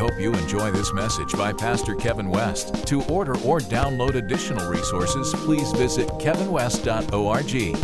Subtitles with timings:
[0.00, 2.86] hope you enjoy this message by Pastor Kevin West.
[2.86, 7.52] To order or download additional resources, please visit kevinwest.org.
[7.52, 7.74] You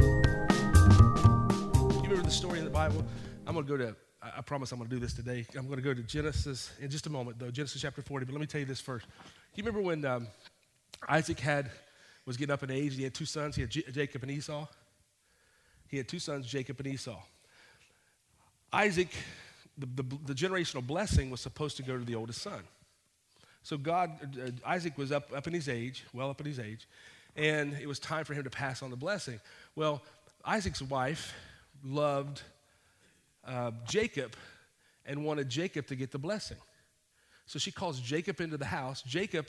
[2.02, 3.04] remember the story in the Bible?
[3.46, 5.44] I'm going to go to, I promise I'm going to do this today.
[5.58, 8.24] I'm going to go to Genesis in just a moment, though, Genesis chapter 40.
[8.24, 9.04] But let me tell you this first.
[9.06, 9.12] Do
[9.56, 10.26] you remember when um,
[11.10, 11.70] Isaac had,
[12.24, 12.92] was getting up in age?
[12.92, 13.56] And he had two sons.
[13.56, 14.66] He had J- Jacob and Esau.
[15.88, 17.20] He had two sons, Jacob and Esau.
[18.72, 19.10] Isaac,
[19.78, 22.62] the, the, the generational blessing was supposed to go to the oldest son.
[23.62, 26.86] So God, uh, Isaac was up, up in his age, well up in his age,
[27.34, 29.40] and it was time for him to pass on the blessing.
[29.74, 30.02] Well,
[30.44, 31.34] Isaac's wife
[31.84, 32.42] loved
[33.44, 34.36] uh, Jacob
[35.04, 36.58] and wanted Jacob to get the blessing.
[37.46, 39.02] So she calls Jacob into the house.
[39.02, 39.46] Jacob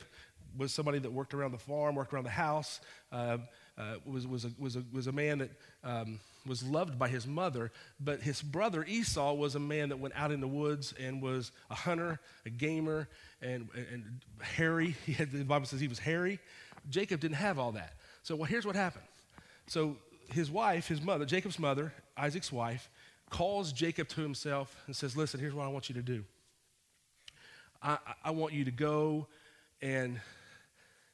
[0.58, 2.80] was somebody that worked around the farm, worked around the house,
[3.12, 3.38] uh,
[3.78, 5.52] uh, was, was, a, was, a, was a man that
[5.84, 7.72] um, was loved by his mother.
[8.00, 11.52] But his brother Esau was a man that went out in the woods and was
[11.70, 13.08] a hunter, a gamer,
[13.42, 14.96] and, and hairy.
[15.06, 16.40] He had, the Bible says he was hairy.
[16.90, 17.94] Jacob didn't have all that.
[18.24, 19.06] So well, here's what happened.
[19.68, 19.98] So
[20.32, 22.90] his wife, his mother, Jacob's mother, Isaac's wife,
[23.30, 26.24] calls Jacob to himself and says, Listen, here's what I want you to do.
[27.82, 29.28] I, I- I want you to go
[29.82, 30.20] and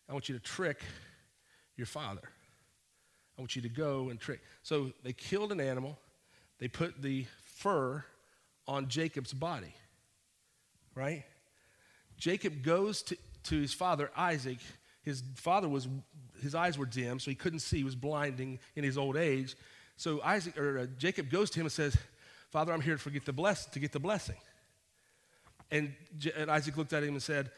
[0.10, 0.82] I want you to trick
[1.76, 2.22] your father.
[3.38, 4.42] I want you to go and trick.
[4.62, 5.98] So they killed an animal,
[6.60, 7.26] they put the
[7.58, 8.04] fur
[8.68, 9.74] on Jacob's body,
[10.96, 11.24] right?
[12.18, 14.60] Jacob goes to, to his father, Isaac.
[15.02, 15.88] His father was,
[16.42, 17.78] his eyes were dim, so he couldn't see.
[17.78, 19.56] He was blinding in his old age.
[19.98, 21.98] So Isaac, or uh, Jacob goes to him and says,
[22.50, 24.36] Father, I'm here to forget the bless, to get the blessing.
[25.72, 27.52] And, J- and Isaac looked at him and said,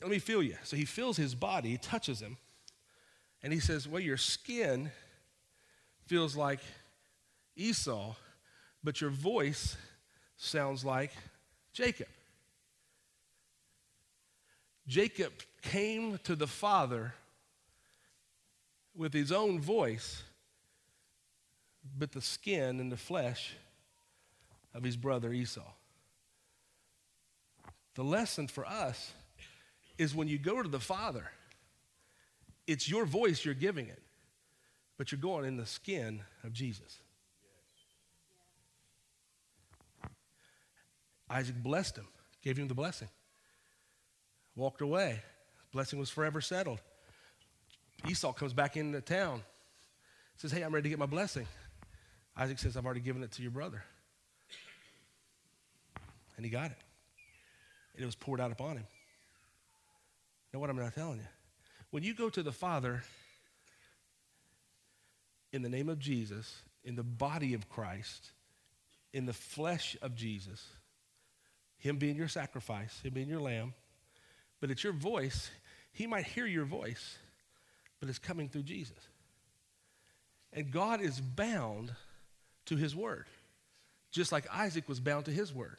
[0.00, 0.56] Let me feel you.
[0.62, 2.36] So he feels his body, he touches him,
[3.42, 4.90] and he says, Well, your skin
[6.06, 6.60] feels like
[7.56, 8.14] Esau,
[8.82, 9.76] but your voice
[10.36, 11.12] sounds like
[11.72, 12.08] Jacob.
[14.86, 17.14] Jacob came to the Father
[18.94, 20.22] with his own voice,
[21.98, 23.54] but the skin and the flesh
[24.74, 25.72] of his brother Esau.
[27.94, 29.12] The lesson for us
[29.98, 31.30] is when you go to the Father,
[32.66, 34.02] it's your voice you're giving it,
[34.98, 36.98] but you're going in the skin of Jesus.
[41.28, 42.06] Isaac blessed him,
[42.42, 43.08] gave him the blessing,
[44.54, 45.20] walked away.
[45.72, 46.80] Blessing was forever settled.
[48.08, 49.42] Esau comes back into town,
[50.36, 51.46] says, Hey, I'm ready to get my blessing.
[52.36, 53.82] Isaac says, I've already given it to your brother.
[56.36, 56.78] And he got it.
[57.94, 58.86] And it was poured out upon him.
[60.52, 61.26] Know what I'm not telling you?
[61.90, 63.02] When you go to the Father
[65.52, 68.30] in the name of Jesus, in the body of Christ,
[69.12, 70.64] in the flesh of Jesus,
[71.78, 73.74] Him being your sacrifice, Him being your lamb,
[74.60, 75.50] but it's your voice.
[75.92, 77.18] He might hear your voice,
[78.00, 78.98] but it's coming through Jesus.
[80.52, 81.92] And God is bound
[82.66, 83.26] to His word,
[84.10, 85.78] just like Isaac was bound to His word.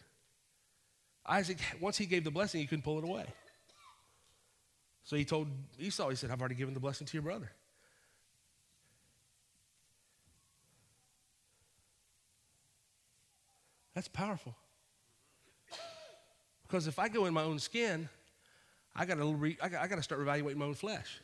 [1.27, 3.25] Isaac, once he gave the blessing, he couldn't pull it away.
[5.07, 5.47] So he told
[5.79, 7.49] Esau, he said, I've already given the blessing to your brother.
[13.95, 14.53] That's powerful.
[16.63, 18.09] Because if I go in my own skin,
[18.93, 21.21] I got to re- I got, to start evaluating my own flesh.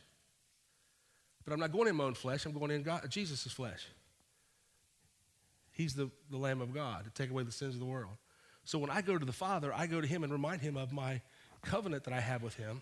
[1.44, 2.46] But I'm not going in my own flesh.
[2.46, 3.86] I'm going in God, Jesus' flesh.
[5.72, 8.16] He's the, the Lamb of God to take away the sins of the world.
[8.64, 10.90] So when I go to the Father, I go to Him and remind Him of
[10.90, 11.20] my
[11.60, 12.80] covenant that I have with Him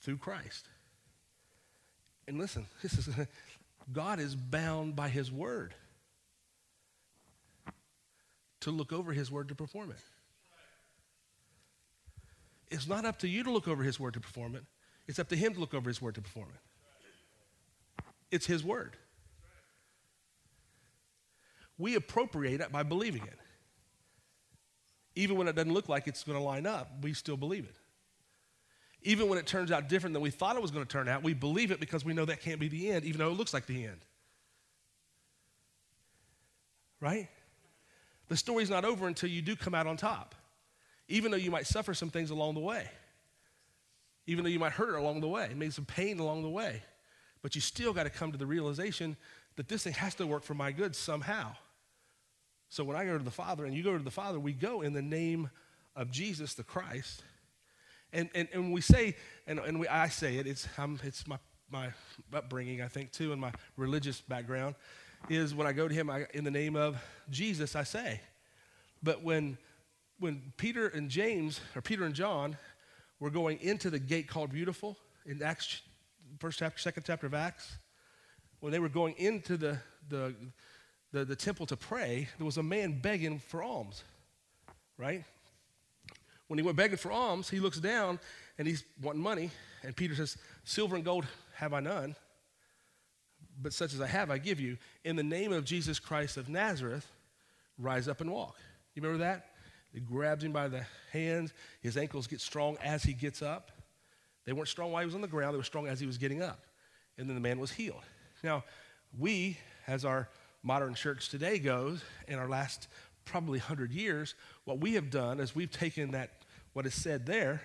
[0.00, 0.66] through Christ.
[2.26, 3.08] And listen, this is
[3.92, 5.74] God is bound by His word
[8.60, 9.98] to look over His word to perform it.
[12.70, 14.64] It's not up to you to look over His word to perform it.
[15.08, 18.04] It's up to Him to look over His word to perform it.
[18.30, 18.96] It's His word.
[21.78, 23.38] We appropriate it by believing it.
[25.16, 27.74] Even when it doesn't look like it's going to line up, we still believe it.
[29.02, 31.22] Even when it turns out different than we thought it was going to turn out,
[31.22, 33.54] we believe it because we know that can't be the end, even though it looks
[33.54, 34.00] like the end.
[37.00, 37.28] Right?
[38.28, 40.34] The story's not over until you do come out on top,
[41.08, 42.88] even though you might suffer some things along the way,
[44.26, 46.82] even though you might hurt along the way, maybe some pain along the way.
[47.42, 49.16] But you still got to come to the realization
[49.56, 51.56] that this thing has to work for my good somehow.
[52.68, 54.82] So when I go to the Father and you go to the Father, we go
[54.82, 55.50] in the name
[55.96, 57.24] of Jesus the Christ.
[58.12, 59.16] And, and, and we say,
[59.46, 61.38] and, and we, I say it, it's, um, it's my,
[61.70, 61.90] my
[62.32, 64.74] upbringing, I think, too, and my religious background,
[65.28, 68.20] is when I go to Him I, in the name of Jesus, I say.
[69.02, 69.58] But when
[70.20, 72.56] when Peter and James, or Peter and John,
[73.18, 74.96] were going into the gate called Beautiful
[75.26, 75.80] in Acts,
[76.38, 77.78] first chapter, second chapter of Acts,
[78.60, 79.78] when they were going into the,
[80.08, 80.34] the,
[81.12, 84.04] the, the temple to pray, there was a man begging for alms,
[84.98, 85.24] right?
[86.50, 88.18] When he went begging for alms, he looks down
[88.58, 89.52] and he's wanting money,
[89.84, 91.24] and Peter says, Silver and gold
[91.54, 92.16] have I none,
[93.62, 94.76] but such as I have, I give you.
[95.04, 97.06] In the name of Jesus Christ of Nazareth,
[97.78, 98.56] rise up and walk.
[98.96, 99.50] You remember that?
[99.94, 101.52] He grabs him by the hands.
[101.82, 103.70] His ankles get strong as he gets up.
[104.44, 106.18] They weren't strong while he was on the ground, they were strong as he was
[106.18, 106.64] getting up.
[107.16, 108.02] And then the man was healed.
[108.42, 108.64] Now,
[109.16, 109.56] we,
[109.86, 110.28] as our
[110.64, 112.88] modern church today goes, in our last
[113.30, 114.34] probably 100 years,
[114.64, 116.30] what we have done is we've taken that,
[116.72, 117.62] what is said there,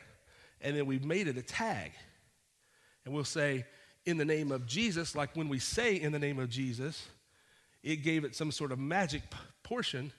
[0.62, 1.92] and then we've made it a tag.
[3.04, 3.66] And we'll say,
[4.06, 7.08] in the name of Jesus, like when we say in the name of Jesus,
[7.84, 9.24] it gave it some sort of magic
[9.64, 10.12] portion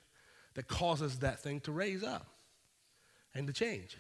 [0.55, 2.27] that causes that thing to raise up
[3.35, 3.97] and to change.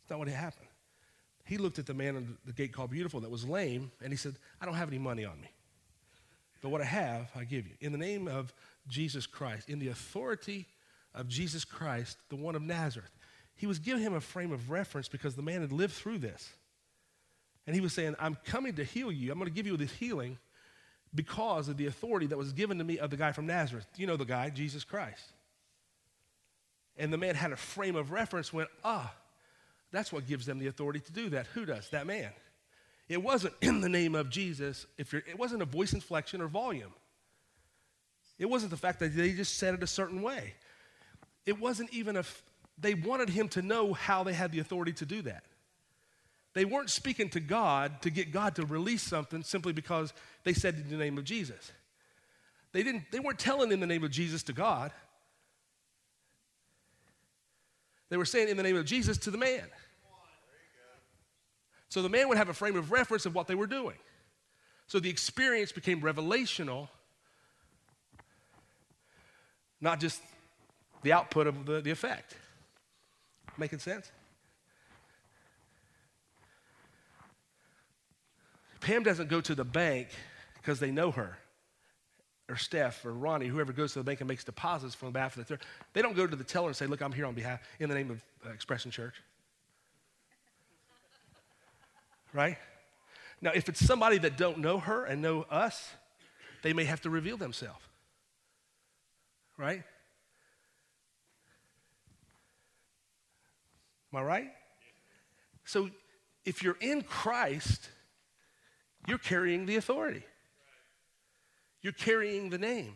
[0.00, 0.68] That's not what happened.
[1.44, 4.16] He looked at the man at the gate called Beautiful that was lame, and he
[4.16, 5.50] said, I don't have any money on me.
[6.62, 7.74] But what I have, I give you.
[7.80, 8.54] In the name of
[8.88, 10.66] Jesus Christ, in the authority
[11.14, 13.10] of Jesus Christ, the one of Nazareth.
[13.54, 16.50] He was giving him a frame of reference because the man had lived through this.
[17.66, 19.30] And he was saying, I'm coming to heal you.
[19.30, 20.38] I'm going to give you this healing
[21.14, 23.86] because of the authority that was given to me of the guy from Nazareth.
[23.96, 25.32] You know the guy, Jesus Christ.
[26.96, 29.12] And the man had a frame of reference, went, ah,
[29.90, 31.46] that's what gives them the authority to do that.
[31.54, 31.88] Who does?
[31.90, 32.30] That man.
[33.08, 36.48] It wasn't in the name of Jesus, if you're, it wasn't a voice inflection or
[36.48, 36.92] volume.
[38.38, 40.54] It wasn't the fact that they just said it a certain way.
[41.46, 42.24] It wasn't even a,
[42.78, 45.44] they wanted him to know how they had the authority to do that.
[46.54, 50.12] They weren't speaking to God to get God to release something simply because
[50.44, 51.72] they said in the name of Jesus.
[52.72, 54.92] They, didn't, they weren't telling in the name of Jesus to God.
[58.10, 59.64] They were saying in the name of Jesus to the man.
[61.92, 63.98] So the man would have a frame of reference of what they were doing.
[64.86, 66.88] So the experience became revelational,
[69.78, 70.22] not just
[71.02, 72.34] the output of the, the effect.
[73.58, 74.10] Making sense?
[78.80, 80.08] Pam doesn't go to the bank
[80.54, 81.36] because they know her,
[82.48, 85.36] or Steph, or Ronnie, whoever goes to the bank and makes deposits from the behalf
[85.36, 85.62] of the church.
[85.92, 87.94] They don't go to the teller and say, Look, I'm here on behalf, in the
[87.94, 89.16] name of uh, Expression Church.
[92.32, 92.56] Right?
[93.40, 95.90] Now, if it's somebody that don't know her and know us,
[96.62, 97.84] they may have to reveal themselves.
[99.58, 99.82] Right?
[104.12, 104.52] Am I right?
[105.64, 105.90] So
[106.44, 107.88] if you're in Christ,
[109.06, 110.24] you're carrying the authority.
[111.80, 112.94] You're carrying the name.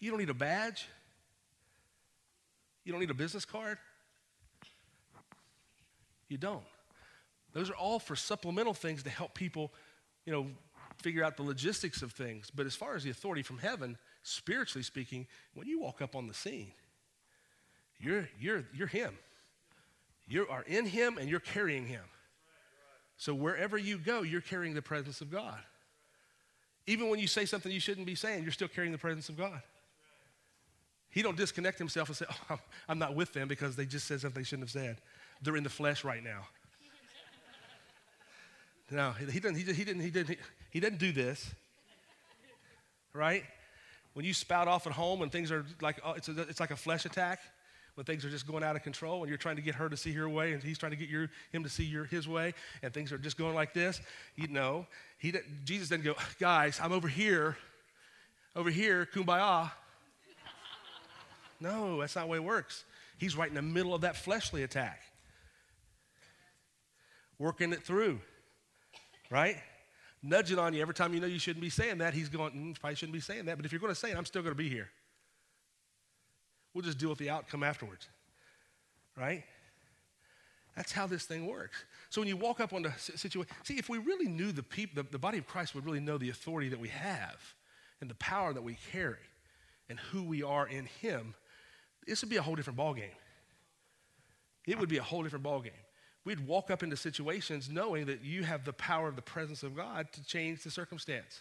[0.00, 0.88] You don't need a badge.
[2.84, 3.78] You don't need a business card.
[6.32, 6.64] You don't.
[7.52, 9.70] Those are all for supplemental things to help people,
[10.24, 10.46] you know,
[11.02, 12.50] figure out the logistics of things.
[12.50, 16.28] But as far as the authority from heaven, spiritually speaking, when you walk up on
[16.28, 16.72] the scene,
[17.98, 19.14] you're, you're, you're Him.
[20.26, 22.04] You are in Him and you're carrying Him.
[23.18, 25.58] So wherever you go, you're carrying the presence of God.
[26.86, 29.36] Even when you say something you shouldn't be saying, you're still carrying the presence of
[29.36, 29.60] God.
[31.10, 32.58] He don't disconnect himself and say, "Oh,
[32.88, 34.96] I'm not with them because they just said something they shouldn't have said.
[35.42, 36.46] They're in the flesh right now."
[38.90, 39.56] no, he didn't.
[39.56, 40.02] He, he didn't.
[40.02, 40.38] He didn't.
[40.70, 41.50] He didn't do this.
[43.12, 43.44] Right?
[44.14, 46.70] When you spout off at home and things are like, oh, it's, a, it's like
[46.70, 47.40] a flesh attack
[47.94, 49.96] when things are just going out of control and you're trying to get her to
[49.96, 52.54] see her way and he's trying to get your, him to see your, his way
[52.82, 54.00] and things are just going like this,
[54.36, 54.86] you know,
[55.18, 57.56] he didn't, Jesus didn't go, guys, I'm over here,
[58.56, 59.70] over here, kumbaya.
[61.60, 62.84] No, that's not the way it works.
[63.18, 65.00] He's right in the middle of that fleshly attack,
[67.42, 68.20] working it through,
[69.28, 69.56] right?
[70.22, 72.14] Nudging on you every time you know you shouldn't be saying that.
[72.14, 74.16] He's going, mm, probably shouldn't be saying that, but if you're going to say it,
[74.16, 74.88] I'm still going to be here.
[76.72, 78.08] We'll just deal with the outcome afterwards,
[79.18, 79.42] right?
[80.76, 81.84] That's how this thing works.
[82.10, 85.02] So when you walk up on the situation, see, if we really knew the people,
[85.02, 87.42] the, the body of Christ would really know the authority that we have
[88.00, 89.16] and the power that we carry
[89.90, 91.34] and who we are in Him,
[92.06, 93.16] this would be a whole different ballgame.
[94.66, 95.81] It would be a whole different ballgame.
[96.24, 99.74] We'd walk up into situations knowing that you have the power of the presence of
[99.74, 101.40] God to change the circumstance.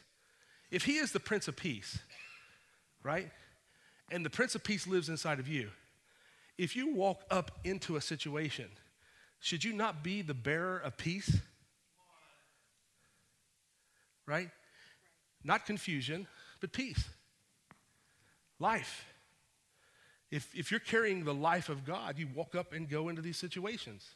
[0.71, 1.99] If He is the Prince of Peace,
[3.03, 3.29] right?
[4.09, 5.69] and the Prince of Peace lives inside of you,
[6.57, 8.67] if you walk up into a situation,
[9.39, 11.37] should you not be the bearer of peace?
[14.27, 14.49] Right?
[15.43, 16.27] not confusion,
[16.59, 17.03] but peace.
[18.59, 19.05] Life.
[20.29, 23.37] If, if you're carrying the life of God, you walk up and go into these
[23.37, 24.07] situations.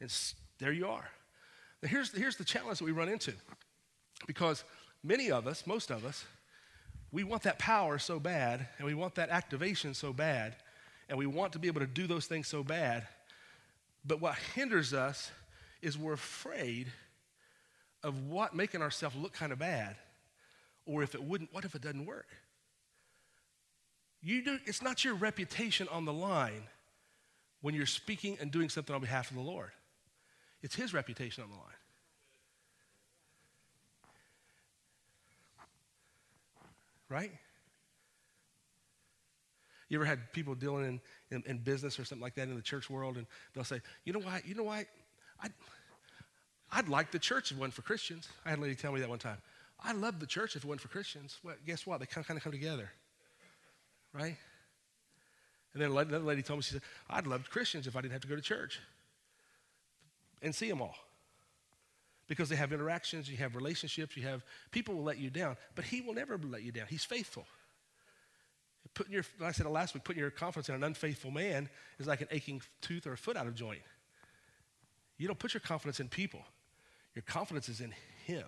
[0.00, 0.12] And
[0.58, 1.08] there you are.
[1.82, 3.32] Now here's, here's the challenge that we run into.
[4.26, 4.64] Because
[5.02, 6.24] many of us, most of us,
[7.12, 10.56] we want that power so bad, and we want that activation so bad,
[11.08, 13.06] and we want to be able to do those things so bad.
[14.04, 15.30] But what hinders us
[15.82, 16.88] is we're afraid
[18.02, 19.96] of what making ourselves look kind of bad,
[20.84, 22.28] or if it wouldn't, what if it doesn't work?
[24.22, 26.64] You do, it's not your reputation on the line
[27.60, 29.70] when you're speaking and doing something on behalf of the Lord.
[30.62, 31.64] It's his reputation on the line.
[37.08, 37.30] Right?
[39.88, 42.62] You ever had people dealing in, in, in, business or something like that in the
[42.62, 44.86] church world, and they'll say, you know why, you know why,
[45.40, 45.52] I'd,
[46.72, 48.28] I'd like the church if it wasn't for Christians.
[48.44, 49.38] I had a lady tell me that one time.
[49.84, 51.38] I love the church if it wasn't for Christians.
[51.44, 52.00] Well, guess what?
[52.00, 52.90] They kind of, kind of come together
[54.16, 54.36] right?
[55.74, 58.22] And then another lady told me, she said, I'd love Christians if I didn't have
[58.22, 58.80] to go to church
[60.42, 60.96] and see them all.
[62.28, 65.84] Because they have interactions, you have relationships, you have people will let you down, but
[65.84, 66.86] he will never let you down.
[66.88, 67.46] He's faithful.
[68.94, 72.06] Putting your, like I said last week, putting your confidence in an unfaithful man is
[72.06, 73.82] like an aching tooth or a foot out of joint.
[75.18, 76.40] You don't put your confidence in people.
[77.14, 77.92] Your confidence is in
[78.24, 78.44] him.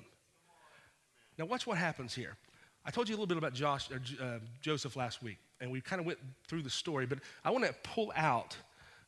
[1.38, 2.36] Now watch what happens here.
[2.84, 6.00] I told you a little bit about Josh, uh, Joseph last week and we kind
[6.00, 8.56] of went through the story, but I want to pull out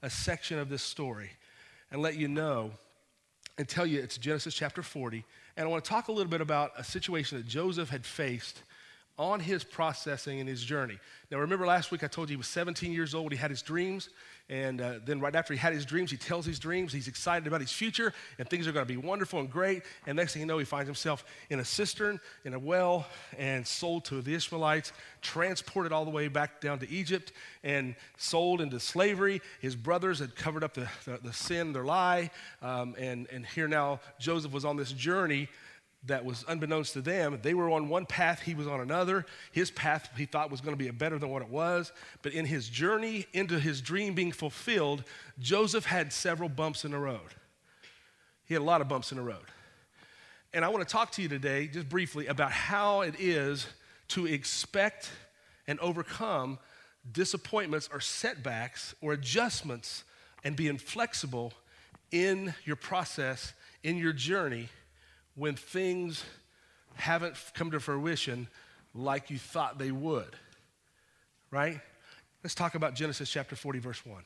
[0.02, 1.30] a section of this story
[1.90, 2.70] and let you know
[3.58, 5.24] and tell you it's Genesis chapter 40.
[5.56, 8.62] And I want to talk a little bit about a situation that Joseph had faced
[9.20, 10.98] on his processing and his journey.
[11.30, 13.32] Now, remember last week I told you he was 17 years old.
[13.32, 14.08] He had his dreams.
[14.48, 16.92] And uh, then, right after he had his dreams, he tells his dreams.
[16.92, 19.82] He's excited about his future, and things are going to be wonderful and great.
[20.06, 23.06] And next thing you know, he finds himself in a cistern, in a well,
[23.38, 27.30] and sold to the Ishmaelites, transported all the way back down to Egypt,
[27.62, 29.40] and sold into slavery.
[29.60, 32.30] His brothers had covered up the, the, the sin, their lie.
[32.60, 35.48] Um, and, and here now, Joseph was on this journey
[36.06, 37.38] that was unbeknownst to them.
[37.42, 39.26] They were on one path, he was on another.
[39.52, 41.92] His path he thought was going to be better than what it was.
[42.22, 45.04] But in his journey into his dream being fulfilled,
[45.38, 47.20] Joseph had several bumps in the road.
[48.46, 49.44] He had a lot of bumps in the road.
[50.52, 53.66] And I want to talk to you today, just briefly, about how it is
[54.08, 55.10] to expect
[55.68, 56.58] and overcome
[57.12, 60.02] disappointments or setbacks or adjustments
[60.42, 61.52] and being flexible
[62.10, 63.52] in your process,
[63.84, 64.68] in your journey
[65.40, 66.22] when things
[66.96, 68.46] haven't come to fruition
[68.94, 70.36] like you thought they would.
[71.50, 71.80] Right?
[72.44, 74.22] Let's talk about Genesis chapter 40, verse 1.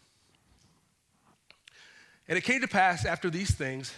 [2.26, 3.94] And it came to pass after these things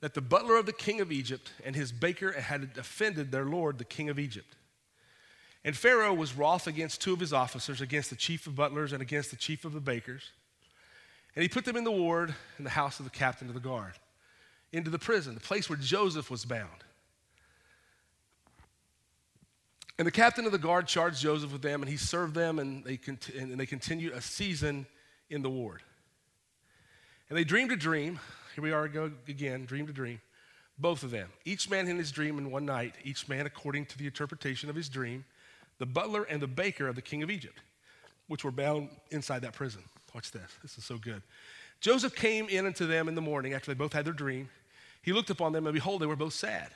[0.00, 3.78] that the butler of the king of Egypt and his baker had offended their lord,
[3.78, 4.54] the king of Egypt.
[5.64, 9.02] And Pharaoh was wroth against two of his officers, against the chief of butlers and
[9.02, 10.30] against the chief of the bakers.
[11.34, 13.60] And he put them in the ward in the house of the captain of the
[13.60, 13.94] guard
[14.72, 16.84] into the prison, the place where Joseph was bound.
[19.98, 22.82] And the captain of the guard charged Joseph with them, and he served them, and
[22.84, 24.86] they, cont- and they continued a season
[25.28, 25.82] in the ward.
[27.28, 28.18] And they dreamed a dream.
[28.54, 30.20] Here we are again, dreamed a dream.
[30.78, 31.28] Both of them.
[31.44, 34.76] Each man in his dream in one night, each man according to the interpretation of
[34.76, 35.24] his dream,
[35.78, 37.58] the butler and the baker of the king of Egypt,
[38.28, 39.82] which were bound inside that prison.
[40.14, 40.50] Watch this.
[40.62, 41.22] This is so good.
[41.80, 44.48] Joseph came in unto them in the morning after they both had their dream.
[45.02, 46.68] He looked upon them, and behold, they were both sad.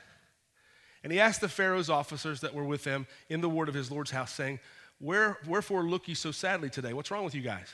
[1.03, 3.89] And he asked the Pharaoh's officers that were with them in the ward of his
[3.89, 4.59] Lord's house, saying,
[4.99, 6.93] Where, Wherefore look ye so sadly today?
[6.93, 7.73] What's wrong with you guys?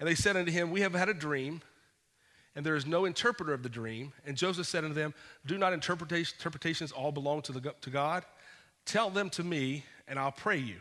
[0.00, 1.62] And they said unto him, We have had a dream,
[2.56, 4.12] and there is no interpreter of the dream.
[4.26, 5.14] And Joseph said unto them,
[5.46, 8.24] Do not interpretations all belong to, the, to God?
[8.84, 10.80] Tell them to me, and I'll pray you.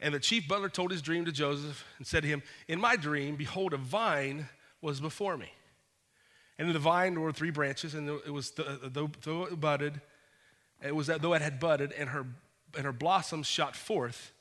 [0.00, 2.96] And the chief butler told his dream to Joseph and said to him, In my
[2.96, 4.48] dream, behold, a vine
[4.80, 5.52] was before me.
[6.58, 10.00] And in the vine were three branches, and it was though, though it budded,
[10.84, 12.26] it was though it had budded, and her,
[12.76, 14.32] and her blossoms shot forth,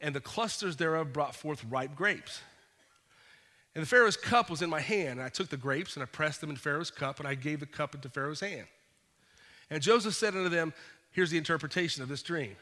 [0.00, 2.40] and the clusters thereof brought forth ripe grapes.
[3.74, 6.06] And the Pharaoh's cup was in my hand, and I took the grapes and I
[6.06, 8.66] pressed them in Pharaoh's cup, and I gave the cup into Pharaoh's hand.
[9.68, 10.72] And Joseph said unto them,
[11.10, 12.56] Here's the interpretation of this dream.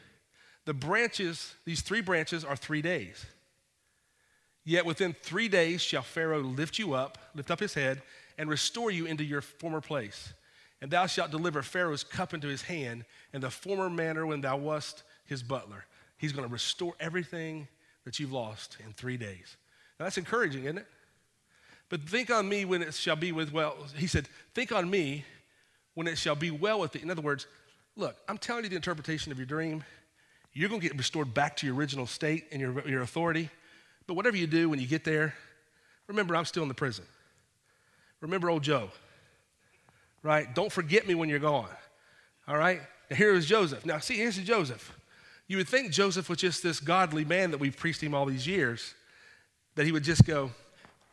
[0.65, 3.25] The branches, these three branches, are three days.
[4.65, 8.01] Yet within three days shall Pharaoh lift you up, lift up his head,
[8.37, 10.33] and restore you into your former place.
[10.81, 14.57] And thou shalt deliver Pharaoh's cup into his hand in the former manner when thou
[14.57, 15.85] wast his butler.
[16.17, 17.67] He's going to restore everything
[18.03, 19.57] that you've lost in three days.
[19.99, 20.87] Now that's encouraging, isn't it?
[21.89, 23.75] But think on me when it shall be with well.
[23.95, 25.23] He said, Think on me
[25.93, 27.01] when it shall be well with thee.
[27.01, 27.47] In other words,
[27.97, 29.83] Look, I'm telling you the interpretation of your dream.
[30.53, 33.49] You're going to get restored back to your original state and your, your authority.
[34.07, 35.33] But whatever you do when you get there,
[36.07, 37.05] remember I'm still in the prison.
[38.21, 38.89] Remember old Joe,
[40.23, 40.53] right?
[40.55, 41.69] Don't forget me when you're gone,
[42.47, 42.81] all right?
[43.09, 43.85] Now, here is Joseph.
[43.85, 44.97] Now, see, here's Joseph.
[45.47, 48.47] You would think Joseph was just this godly man that we've preached him all these
[48.47, 48.95] years,
[49.75, 50.51] that he would just go,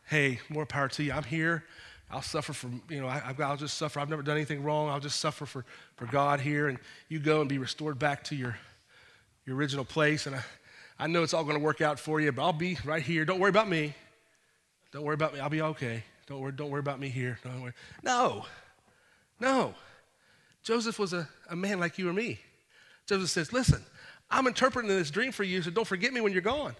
[0.07, 1.11] hey, more power to you.
[1.11, 1.63] I'm here.
[2.09, 3.99] I'll suffer for, you know, I, will just suffer.
[3.99, 4.89] I've never done anything wrong.
[4.89, 6.67] I'll just suffer for, for God here.
[6.67, 6.77] And
[7.09, 8.57] you go and be restored back to your,
[9.45, 10.27] your original place.
[10.27, 10.43] And I,
[10.99, 13.25] I know it's all going to work out for you, but I'll be right here.
[13.25, 13.95] Don't worry about me.
[14.91, 15.39] Don't worry about me.
[15.39, 16.03] I'll be okay.
[16.27, 17.39] Don't worry, don't worry about me here.
[17.43, 17.73] Don't worry.
[18.03, 18.45] No,
[19.39, 19.73] no.
[20.63, 22.39] Joseph was a, a man like you or me.
[23.05, 23.83] Joseph says, Listen,
[24.31, 26.75] I'm interpreting this dream for you, so don't forget me when you're gone.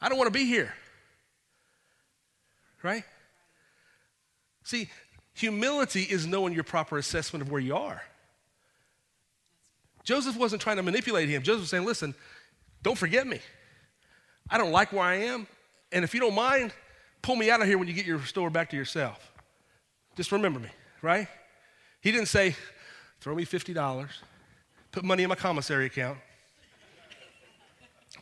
[0.00, 0.72] I don't want to be here.
[2.82, 3.04] Right?
[4.64, 4.88] See,
[5.34, 8.02] humility is knowing your proper assessment of where you are.
[10.04, 11.42] Joseph wasn't trying to manipulate him.
[11.42, 12.14] Joseph was saying, Listen,
[12.82, 13.40] don't forget me.
[14.48, 15.46] I don't like where I am.
[15.92, 16.72] And if you don't mind,
[17.22, 19.32] pull me out of here when you get your store back to yourself.
[20.16, 20.68] Just remember me,
[21.02, 21.28] right?
[22.00, 22.56] He didn't say,
[23.20, 24.08] throw me $50,
[24.92, 26.18] put money in my commissary account.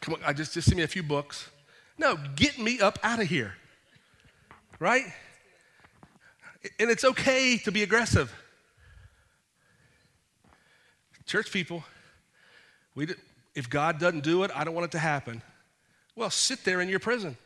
[0.00, 1.48] Come on, I just, just send me a few books.
[1.96, 3.54] No, get me up out of here,
[4.78, 5.04] right?
[6.78, 8.32] And it's okay to be aggressive.
[11.26, 11.84] Church people,
[12.94, 13.08] we,
[13.54, 15.42] if God doesn't do it, I don't want it to happen.
[16.16, 17.36] Well, sit there in your prison.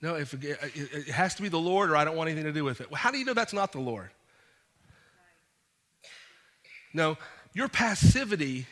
[0.00, 2.52] No, if it, it has to be the Lord, or I don't want anything to
[2.52, 2.90] do with it.
[2.90, 4.10] Well, how do you know that's not the Lord?
[6.94, 7.18] No,
[7.52, 8.66] your passivity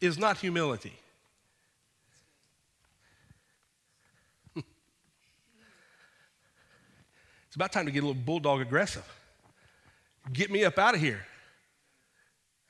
[0.00, 0.92] is not humility.
[4.56, 4.66] it's
[7.54, 9.08] about time to get a little bulldog aggressive.
[10.32, 11.24] Get me up out of here.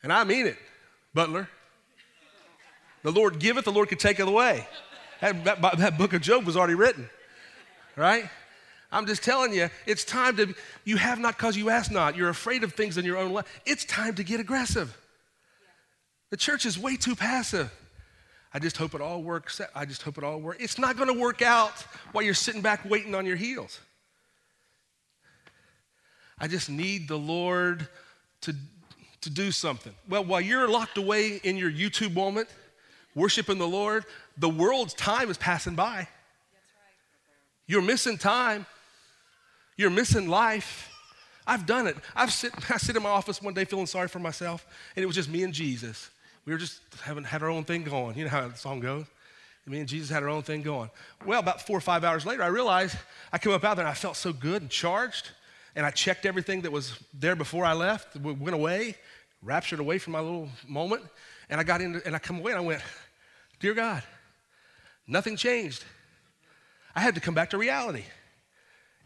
[0.03, 0.59] And I mean it,
[1.15, 1.49] Butler.
[3.03, 4.67] The Lord giveth, the Lord can take it away.
[5.21, 7.09] That, that, that book of Job was already written
[7.97, 8.29] right?
[8.91, 12.15] I'm just telling you, it's time to, you have not because you ask not.
[12.15, 13.47] You're afraid of things in your own life.
[13.65, 14.97] It's time to get aggressive.
[16.31, 17.73] The church is way too passive.
[18.55, 19.63] I just hope it all works.
[19.75, 20.63] I just hope it all works.
[20.63, 21.73] It's not going to work out
[22.13, 23.81] while you're sitting back waiting on your heels.
[26.39, 27.89] I just need the Lord
[28.43, 28.55] to,
[29.23, 29.95] to do something.
[30.09, 32.49] Well, while you're locked away in your YouTube moment,
[33.15, 34.05] worshiping the Lord,
[34.37, 36.09] the world's time is passing by.
[37.67, 38.67] You're missing time.
[39.77, 40.91] You're missing life.
[41.47, 41.97] I've done it.
[42.15, 45.07] I've sit, I sit in my office one day feeling sorry for myself, and it
[45.07, 46.11] was just me and Jesus.
[46.45, 48.17] We were just having had our own thing going.
[48.17, 49.07] You know how the song goes.
[49.65, 50.91] Me and Jesus had our own thing going.
[51.25, 52.97] Well, about four or five hours later, I realized
[53.33, 55.31] I came up out there and I felt so good and charged,
[55.77, 58.97] and I checked everything that was there before I left, went away,
[59.41, 61.05] raptured away from my little moment,
[61.49, 62.83] and I got in and I come away and I went,
[63.61, 64.03] Dear God,
[65.07, 65.85] nothing changed.
[66.95, 68.05] I had to come back to reality.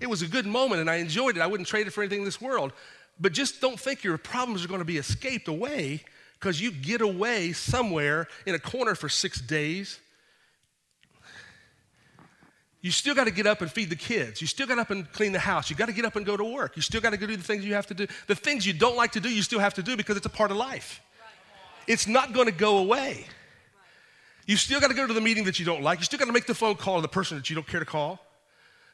[0.01, 1.40] It was a good moment and I enjoyed it.
[1.40, 2.72] I wouldn't trade it for anything in this world.
[3.18, 6.05] But just don't think your problems are going to be escaped away
[6.38, 9.99] because you get away somewhere in a corner for six days.
[12.83, 14.40] You still got to get up and feed the kids.
[14.40, 15.70] You still got up and clean the house.
[15.70, 16.77] You got to get up and go to work.
[16.77, 18.07] You still got to go do the things you have to do.
[18.27, 20.31] The things you don't like to do, you still have to do because it's a
[20.31, 21.01] part of life.
[21.87, 23.27] It's not going to go away.
[24.46, 25.98] You still got to go to the meeting that you don't like.
[25.98, 27.80] You still got to make the phone call to the person that you don't care
[27.80, 28.20] to call.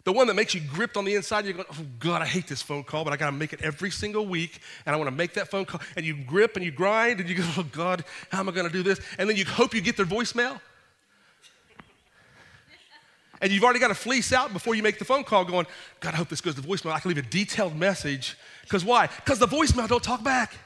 [0.05, 2.49] The one that makes you gripped on the inside, you're going, oh God, I hate
[2.49, 5.09] this phone call, but I got to make it every single week, and I want
[5.09, 5.81] to make that phone call.
[5.95, 8.67] And you grip and you grind, and you go, oh God, how am I going
[8.67, 9.01] to do this?
[9.19, 10.61] And then you hope you get their voicemail.
[13.43, 15.67] and you've already got to fleece out before you make the phone call, going,
[16.01, 16.93] God, I hope this goes to voicemail.
[16.93, 18.39] I can leave a detailed message.
[18.63, 19.09] Because why?
[19.09, 20.57] Because the voicemail don't talk back.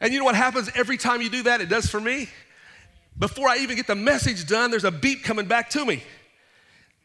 [0.00, 1.60] And you know what happens every time you do that?
[1.60, 2.28] It does for me.
[3.18, 6.02] Before I even get the message done, there's a beep coming back to me.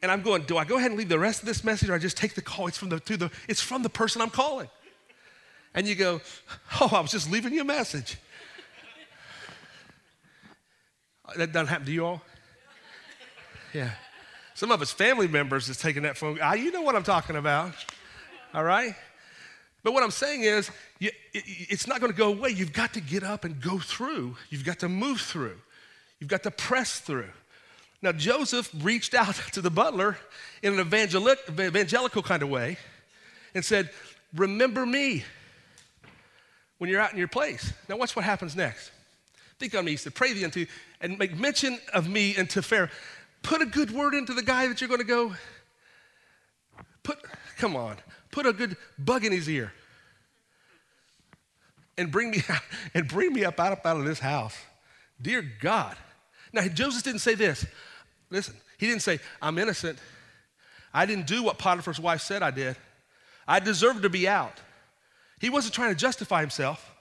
[0.02, 1.96] And I'm going, do I go ahead and leave the rest of this message or
[1.96, 2.68] I just take the call?
[2.68, 4.70] It's from the, the, it's from the person I'm calling.
[5.74, 6.22] And you go,
[6.82, 8.18] oh, I was just leaving you a message.
[11.36, 12.22] That doesn't happen to you all?
[13.74, 13.92] Yeah.
[14.56, 16.38] Some of us family members is taking that phone.
[16.42, 17.74] Ah, you know what I'm talking about.
[18.54, 18.94] All right?
[19.84, 20.72] But what I'm saying is,
[21.34, 22.50] it's not going to go away.
[22.50, 24.38] You've got to get up and go through.
[24.50, 25.58] You've got to move through.
[26.20, 27.30] You've got to press through.
[28.02, 30.18] Now, Joseph reached out to the butler
[30.62, 32.78] in an evangelic, evangelical kind of way
[33.54, 33.90] and said,
[34.34, 35.24] Remember me
[36.78, 37.72] when you're out in your place.
[37.88, 38.92] Now, watch what happens next.
[39.60, 40.68] Think on me, he said, Pray thee unto, you,
[41.02, 42.90] and make mention of me unto Pharaoh.
[43.42, 45.34] Put a good word into the guy that you're going to go.
[47.04, 47.20] Put,
[47.58, 47.98] Come on.
[48.34, 49.72] Put a good bug in his ear.
[52.00, 52.62] And bring me out,
[52.96, 54.58] and bring me up out, up out of this house.
[55.22, 55.96] Dear God.
[56.52, 57.64] Now, Joseph didn't say this.
[58.32, 60.00] Listen, he didn't say, I'm innocent.
[60.92, 62.76] I didn't do what Potiphar's wife said I did.
[63.48, 64.60] I deserve to be out.
[65.40, 66.92] He wasn't trying to justify himself.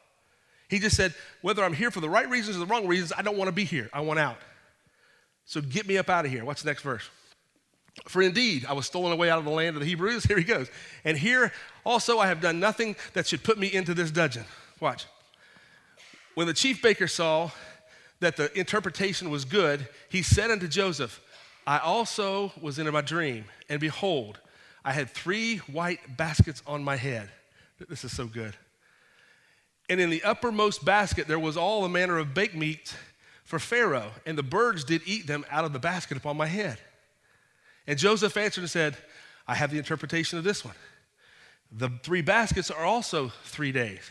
[0.68, 3.22] He just said, whether I'm here for the right reasons or the wrong reasons, I
[3.22, 3.88] don't want to be here.
[3.94, 4.36] I want out.
[5.46, 6.44] So get me up out of here.
[6.44, 7.08] What's the next verse?
[8.08, 10.24] For indeed, I was stolen away out of the land of the Hebrews.
[10.28, 10.68] Here he goes.
[11.04, 11.52] And here
[11.84, 14.44] also I have done nothing that should put me into this dungeon.
[14.80, 15.06] Watch.
[16.34, 17.50] When the chief baker saw
[18.20, 21.20] that the interpretation was good, he said unto Joseph,
[21.66, 24.40] I also was in my dream, and behold,
[24.84, 27.28] I had three white baskets on my head.
[27.88, 28.56] This is so good.
[29.88, 32.94] And in the uppermost basket there was all the manner of baked meats
[33.44, 36.78] for Pharaoh, and the birds did eat them out of the basket upon my head.
[37.86, 38.96] And Joseph answered and said,
[39.46, 40.74] I have the interpretation of this one.
[41.70, 44.10] The three baskets are also three days.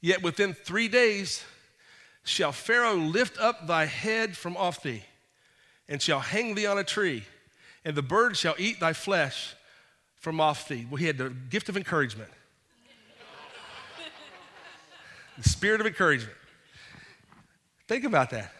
[0.00, 1.44] Yet within three days
[2.24, 5.02] shall Pharaoh lift up thy head from off thee,
[5.88, 7.24] and shall hang thee on a tree,
[7.84, 9.54] and the birds shall eat thy flesh
[10.16, 10.86] from off thee.
[10.88, 12.30] Well, he had the gift of encouragement.
[15.36, 16.36] the spirit of encouragement.
[17.88, 18.52] Think about that.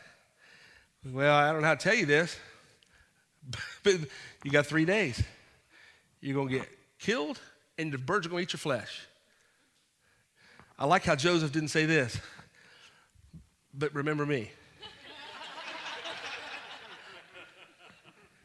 [1.04, 2.36] Well, I don't know how to tell you this,
[3.83, 3.94] but
[4.44, 5.22] you got three days.
[6.20, 7.40] You're going to get killed,
[7.78, 9.07] and the birds are going to eat your flesh.
[10.78, 12.18] I like how Joseph didn't say this,
[13.74, 14.50] but remember me.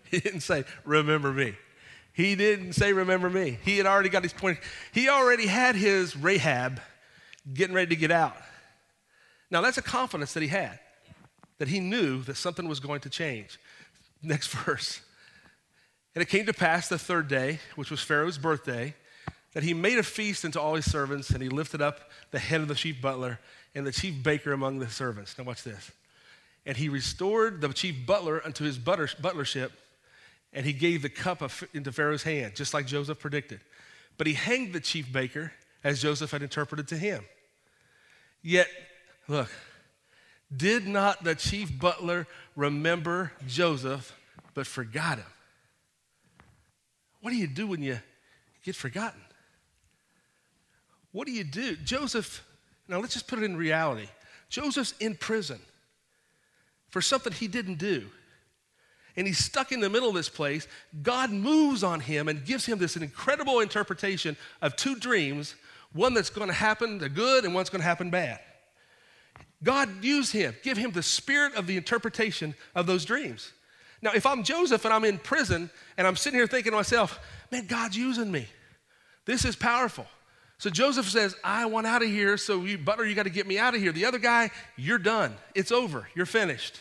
[0.11, 1.55] he didn't say, remember me.
[2.13, 3.59] He didn't say, remember me.
[3.63, 4.57] He had already got his point.
[4.91, 6.81] He already had his Rahab
[7.53, 8.35] getting ready to get out.
[9.49, 10.79] Now, that's a confidence that he had,
[11.59, 13.59] that he knew that something was going to change.
[14.21, 15.01] Next verse.
[16.15, 18.95] And it came to pass the third day, which was Pharaoh's birthday,
[19.53, 22.61] that he made a feast unto all his servants, and he lifted up the head
[22.61, 23.39] of the chief butler
[23.75, 25.37] and the chief baker among the servants.
[25.37, 25.91] Now, watch this.
[26.65, 29.71] And he restored the chief butler unto his butlership,
[30.53, 33.61] and he gave the cup of, into Pharaoh's hand, just like Joseph predicted.
[34.17, 35.53] But he hanged the chief baker,
[35.83, 37.23] as Joseph had interpreted to him.
[38.41, 38.67] Yet
[39.27, 39.49] Look,
[40.55, 44.13] did not the chief butler remember Joseph
[44.53, 45.25] but forgot him?
[47.21, 47.99] What do you do when you
[48.63, 49.21] get forgotten?
[51.13, 51.77] What do you do?
[51.77, 52.43] Joseph,
[52.87, 54.07] now let's just put it in reality.
[54.49, 55.59] Joseph's in prison
[56.89, 58.07] for something he didn't do.
[59.15, 60.67] And he's stuck in the middle of this place.
[61.01, 65.55] God moves on him and gives him this incredible interpretation of two dreams
[65.93, 68.39] one that's going to happen the good and one's going to happen bad.
[69.63, 73.51] God use him, give him the spirit of the interpretation of those dreams.
[74.01, 77.19] Now, if I'm Joseph and I'm in prison and I'm sitting here thinking to myself,
[77.51, 78.47] man, God's using me.
[79.25, 80.05] This is powerful.
[80.59, 83.47] So Joseph says, I want out of here, so you, Butler, you got to get
[83.47, 83.91] me out of here.
[83.91, 85.35] The other guy, you're done.
[85.55, 86.07] It's over.
[86.15, 86.79] You're finished.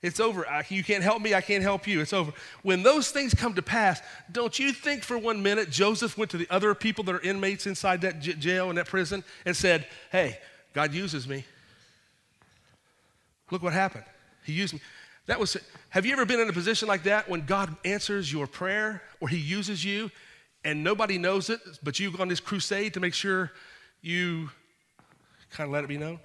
[0.00, 0.46] It's over.
[0.46, 1.34] I, you can't help me.
[1.34, 2.00] I can't help you.
[2.00, 2.32] It's over.
[2.62, 6.36] When those things come to pass, don't you think for one minute Joseph went to
[6.36, 9.86] the other people that are inmates inside that j- jail and that prison and said,
[10.12, 10.38] Hey,
[10.74, 11.46] God uses me.
[13.54, 14.02] Look what happened.
[14.42, 14.80] He used me.
[15.26, 15.56] That was,
[15.90, 19.28] have you ever been in a position like that when God answers your prayer or
[19.28, 20.10] He uses you
[20.64, 23.52] and nobody knows it, but you go on this crusade to make sure
[24.02, 24.50] you
[25.50, 26.18] kind of let it be known?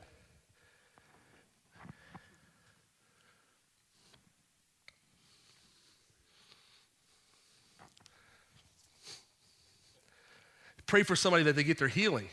[10.87, 12.27] Pray for somebody that they get their healing.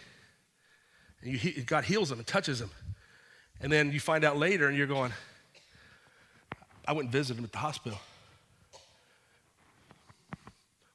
[1.21, 2.71] And you, God heals them and touches them.
[3.61, 5.13] And then you find out later and you're going,
[6.87, 7.99] I went and visited him at the hospital.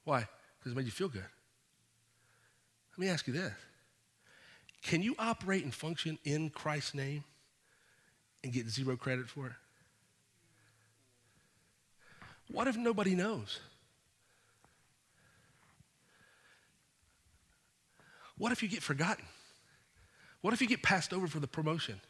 [0.04, 0.26] Why?
[0.58, 1.24] Because it made you feel good.
[2.92, 3.52] Let me ask you this
[4.82, 7.24] Can you operate and function in Christ's name
[8.44, 9.52] and get zero credit for it?
[12.50, 13.60] What if nobody knows?
[18.36, 19.24] What if you get forgotten?
[20.40, 22.00] What if you get passed over for the promotion?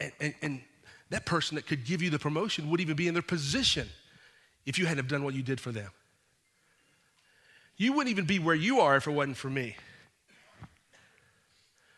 [0.00, 0.60] And, and, and
[1.10, 3.88] that person that could give you the promotion would even be in their position
[4.64, 5.90] if you hadn't have done what you did for them.
[7.76, 9.76] You wouldn't even be where you are if it wasn't for me.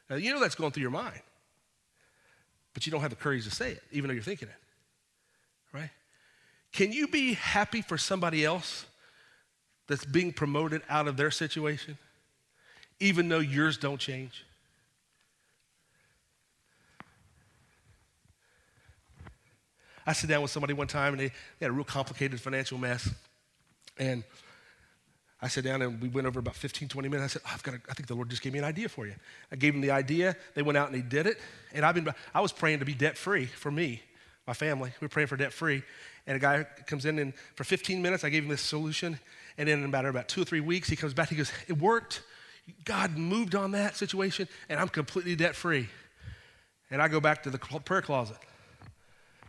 [0.09, 1.21] Now, you know that's going through your mind,
[2.75, 4.55] but you don't have the courage to say it, even though you're thinking it,
[5.73, 5.91] right?
[6.73, 8.87] Can you be happy for somebody else
[9.89, 11.99] that's being promoted out of their situation,
[13.01, 14.45] even though yours don't change?
[20.07, 22.79] I sat down with somebody one time and they, they had a real complicated financial
[22.79, 23.09] mess.
[23.99, 24.25] And
[25.41, 27.37] I sat down and we went over about 15, 20 minutes.
[27.37, 29.07] I said, I've got a, I think the Lord just gave me an idea for
[29.07, 29.15] you.
[29.51, 30.37] I gave him the idea.
[30.55, 31.39] They went out and they did it.
[31.73, 34.03] And I've been, I was praying to be debt free for me,
[34.47, 34.93] my family.
[35.01, 35.83] We were praying for debt free.
[36.27, 39.19] And a guy comes in and for 15 minutes, I gave him this solution.
[39.59, 41.29] And then in about, about two or three weeks, he comes back.
[41.29, 42.23] He goes, It worked.
[42.85, 45.89] God moved on that situation, and I'm completely debt free.
[46.91, 48.37] And I go back to the prayer closet.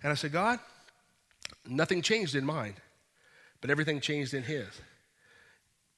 [0.04, 0.60] And I said, God,
[1.66, 2.76] nothing changed in mine,
[3.62, 4.68] but everything changed in his.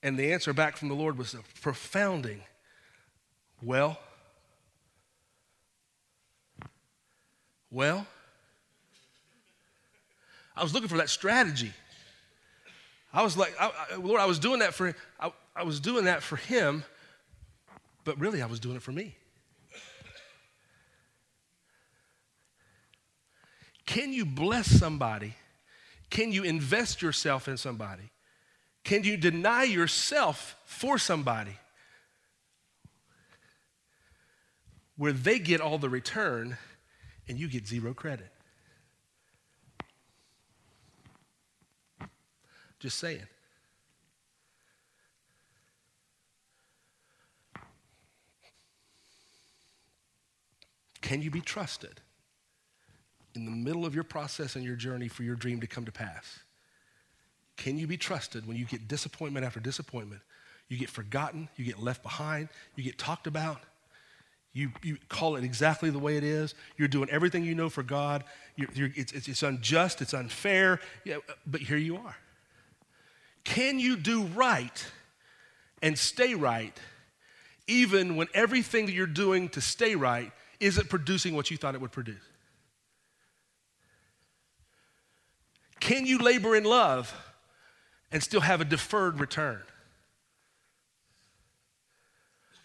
[0.04, 2.42] And the answer back from the Lord was a profounding,
[3.64, 3.98] well,
[7.72, 8.06] well,
[10.56, 11.74] I was looking for that strategy.
[13.12, 16.06] I was like, I, I, Lord, I was doing that for, I, I was doing
[16.06, 16.84] that for him,
[18.04, 19.16] but really I was doing it for me.
[23.86, 25.36] Can you bless somebody?
[26.10, 28.12] Can you invest yourself in somebody?
[28.84, 31.58] Can you deny yourself for somebody
[34.98, 36.58] where they get all the return
[37.28, 38.32] and you get zero credit?
[42.80, 43.28] Just saying.
[51.02, 52.02] Can you be trusted
[53.36, 55.92] in the middle of your process and your journey for your dream to come to
[55.92, 56.40] pass?
[57.58, 60.22] Can you be trusted when you get disappointment after disappointment?
[60.68, 63.62] You get forgotten, you get left behind, you get talked about.
[64.54, 66.56] You, you call it exactly the way it is.
[66.78, 68.24] You're doing everything you know for God.
[68.56, 72.16] You're, you're, it's, it's, it's, unjust, it's unfair, yeah, but here you are.
[73.44, 74.86] Can you do right
[75.82, 76.78] and stay right
[77.68, 81.82] even when everything that you're doing to stay right isn't producing what you thought it
[81.82, 82.16] would produce?
[85.80, 87.14] Can you labor in love
[88.12, 89.62] and still have a deferred return?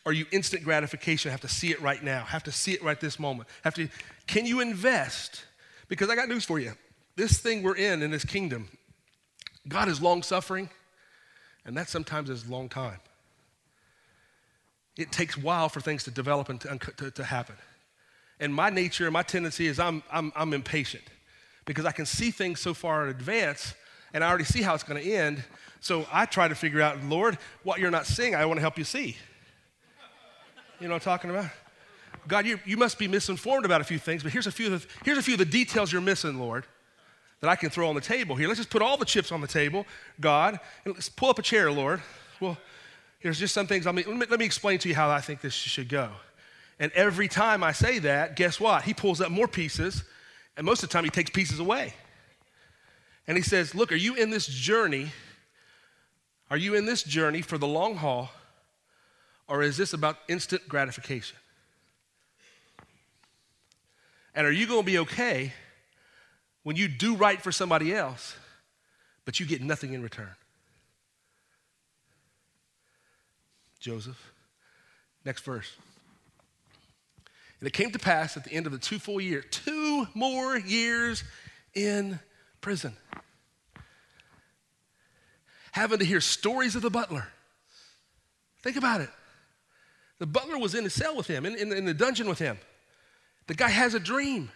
[0.06, 1.28] Are you instant gratification?
[1.28, 2.22] I Have to see it right now.
[2.22, 3.48] I Have to see it right this moment.
[3.64, 3.88] I Have to.
[4.26, 5.44] Can you invest?
[5.88, 6.72] Because I got news for you.
[7.16, 8.68] This thing we're in in this kingdom,
[9.68, 10.70] God is long suffering,
[11.66, 12.98] and that sometimes is a long time.
[14.96, 17.56] It takes a while for things to develop and to, to, to happen.
[18.38, 21.04] And my nature and my tendency is I'm, I'm, I'm impatient
[21.70, 23.74] because I can see things so far in advance
[24.12, 25.44] and I already see how it's going to end.
[25.78, 28.76] So I try to figure out, Lord, what you're not seeing, I want to help
[28.76, 29.16] you see.
[30.80, 31.46] You know what I'm talking about?
[32.26, 34.82] God, you, you must be misinformed about a few things, but here's a few, of
[34.82, 36.66] the, here's a few of the details you're missing, Lord,
[37.40, 38.48] that I can throw on the table here.
[38.48, 39.86] Let's just put all the chips on the table,
[40.20, 42.02] God, and let's pull up a chair, Lord.
[42.40, 42.58] Well,
[43.20, 43.86] here's just some things.
[43.86, 46.10] Let me, let me explain to you how I think this should go.
[46.80, 48.82] And every time I say that, guess what?
[48.82, 50.02] He pulls up more pieces,
[50.60, 51.94] and most of the time he takes pieces away.
[53.26, 55.10] And he says, Look, are you in this journey?
[56.50, 58.28] Are you in this journey for the long haul?
[59.48, 61.38] Or is this about instant gratification?
[64.34, 65.54] And are you going to be okay
[66.62, 68.36] when you do right for somebody else,
[69.24, 70.34] but you get nothing in return?
[73.78, 74.30] Joseph.
[75.24, 75.72] Next verse.
[77.60, 79.79] And it came to pass at the end of the two full years, two
[80.14, 81.24] more years
[81.74, 82.18] in
[82.60, 82.96] prison.
[85.72, 87.26] Having to hear stories of the butler.
[88.62, 89.10] Think about it.
[90.18, 92.58] The butler was in the cell with him, in, in, in the dungeon with him.
[93.46, 94.50] The guy has a dream.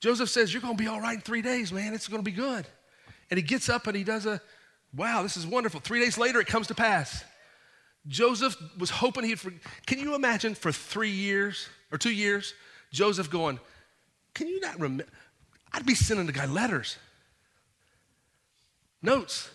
[0.00, 1.92] Joseph says, You're going to be all right in three days, man.
[1.92, 2.64] It's going to be good.
[3.30, 4.40] And he gets up and he does a,
[4.94, 5.80] wow, this is wonderful.
[5.80, 7.24] Three days later, it comes to pass.
[8.06, 9.40] Joseph was hoping he'd,
[9.86, 12.54] can you imagine for three years or two years,
[12.92, 13.58] Joseph going,
[14.38, 15.12] can you not remember?
[15.72, 16.96] I'd be sending the guy letters,
[19.02, 19.50] notes.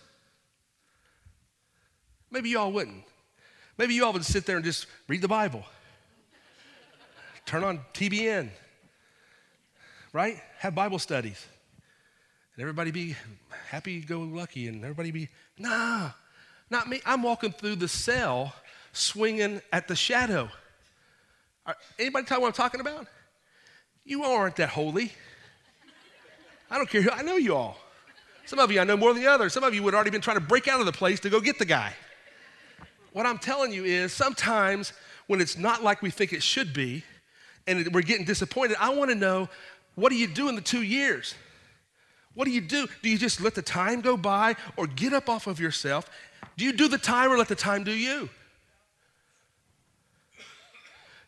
[2.30, 3.02] Maybe y'all wouldn't.
[3.78, 5.64] Maybe you all would sit there and just read the Bible,
[7.46, 8.50] turn on TBN,
[10.12, 10.36] right?
[10.58, 11.46] Have Bible studies.
[12.54, 13.16] And everybody be
[13.68, 16.10] happy go lucky and everybody be, nah,
[16.68, 17.00] not me.
[17.06, 18.54] I'm walking through the cell
[18.92, 20.50] swinging at the shadow.
[21.98, 23.06] Anybody tell what I'm talking about?
[24.04, 25.12] You all aren't that holy.
[26.70, 27.78] I don't care who, I know you all.
[28.46, 29.52] Some of you I know more than the others.
[29.52, 31.40] Some of you would already been trying to break out of the place to go
[31.40, 31.94] get the guy.
[33.12, 34.92] What I'm telling you is sometimes
[35.26, 37.04] when it's not like we think it should be
[37.66, 39.48] and we're getting disappointed, I want to know
[39.94, 41.34] what do you do in the two years?
[42.34, 42.88] What do you do?
[43.02, 46.10] Do you just let the time go by or get up off of yourself
[46.56, 48.28] do you do the time or let the time do you?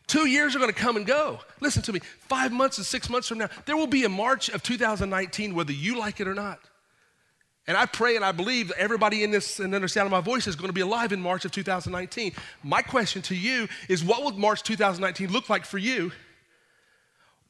[0.07, 1.39] Two years are going to come and go.
[1.59, 1.99] Listen to me.
[1.99, 5.73] Five months and six months from now, there will be a March of 2019, whether
[5.73, 6.59] you like it or not.
[7.67, 10.55] And I pray and I believe that everybody in this and understanding my voice is
[10.55, 12.31] going to be alive in March of 2019.
[12.63, 16.13] My question to you is what will March 2019 look like for you?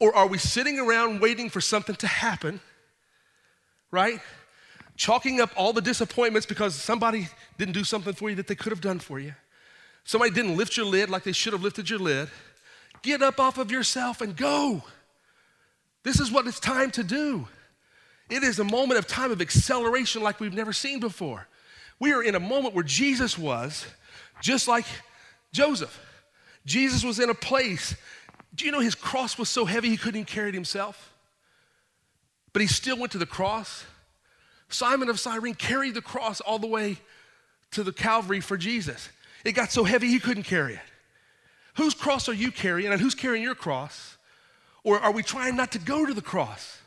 [0.00, 2.60] Or are we sitting around waiting for something to happen,
[3.92, 4.20] right?
[4.96, 8.72] Chalking up all the disappointments because somebody didn't do something for you that they could
[8.72, 9.34] have done for you.
[10.02, 12.28] Somebody didn't lift your lid like they should have lifted your lid.
[13.02, 14.82] Get up off of yourself and go.
[16.02, 17.46] This is what it's time to do.
[18.30, 21.46] It is a moment of time of acceleration like we've never seen before.
[21.98, 23.86] We are in a moment where Jesus was,
[24.40, 24.84] just like
[25.52, 25.98] Joseph.
[26.64, 27.96] Jesus was in a place.
[28.54, 31.14] Do you know his cross was so heavy he couldn't even carry it himself?
[32.52, 33.84] But he still went to the cross.
[34.68, 36.98] Simon of Cyrene carried the cross all the way
[37.72, 39.08] to the Calvary for Jesus.
[39.44, 40.80] It got so heavy he couldn't carry it.
[41.74, 44.16] Whose cross are you carrying and who's carrying your cross?
[44.84, 46.78] Or are we trying not to go to the cross?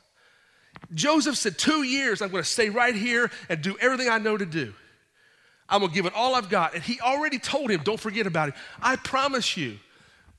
[0.94, 4.38] Joseph said, Two years, I'm going to stay right here and do everything I know
[4.38, 4.74] to do.
[5.70, 6.74] I'm going to give it all I've got.
[6.74, 8.56] And he already told him, Don't forget about it.
[8.82, 9.78] I promise you,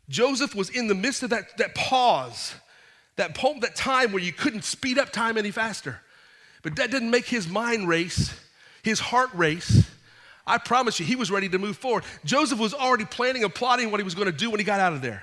[0.08, 2.54] Joseph was in the midst of that, that pause,
[3.16, 6.00] that, that time where you couldn't speed up time any faster.
[6.62, 8.34] But that didn't make his mind race,
[8.82, 9.90] his heart race.
[10.46, 12.04] I promise you, he was ready to move forward.
[12.24, 14.80] Joseph was already planning and plotting what he was going to do when he got
[14.80, 15.22] out of there.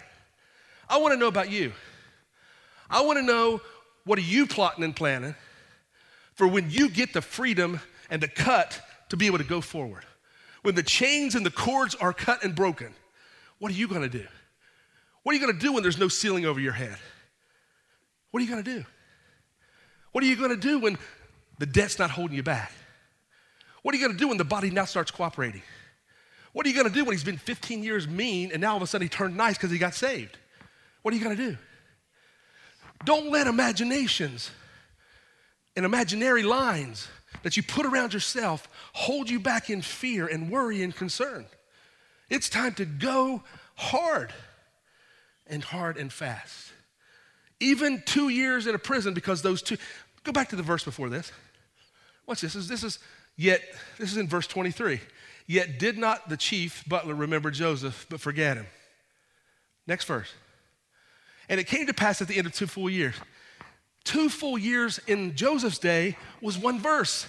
[0.89, 1.73] I want to know about you.
[2.89, 3.61] I want to know
[4.05, 5.35] what are you plotting and planning
[6.33, 7.79] for when you get the freedom
[8.09, 10.05] and the cut to be able to go forward?
[10.63, 12.93] When the chains and the cords are cut and broken,
[13.59, 14.25] what are you going to do?
[15.23, 16.97] What are you going to do when there's no ceiling over your head?
[18.31, 18.85] What are you going to do?
[20.11, 20.97] What are you going to do when
[21.59, 22.71] the debt's not holding you back?
[23.81, 25.61] What are you going to do when the body now starts cooperating?
[26.53, 28.77] What are you going to do when he's been 15 years mean and now all
[28.77, 30.37] of a sudden he turned nice because he got saved?
[31.01, 31.57] What are you going to do?
[33.05, 34.51] Don't let imaginations
[35.75, 37.07] and imaginary lines
[37.43, 41.45] that you put around yourself hold you back in fear and worry and concern.
[42.29, 43.43] It's time to go
[43.75, 44.33] hard
[45.47, 46.71] and hard and fast.
[47.59, 49.77] Even two years in a prison because those two.
[50.23, 51.31] Go back to the verse before this.
[52.25, 52.53] What's this?
[52.53, 52.99] This is
[53.39, 53.61] yet.
[53.97, 54.99] This is in verse 23.
[55.47, 58.67] Yet did not the chief butler remember Joseph, but forget him.
[59.87, 60.31] Next verse.
[61.47, 63.15] And it came to pass at the end of two full years.
[64.03, 67.25] Two full years in Joseph's day was one verse.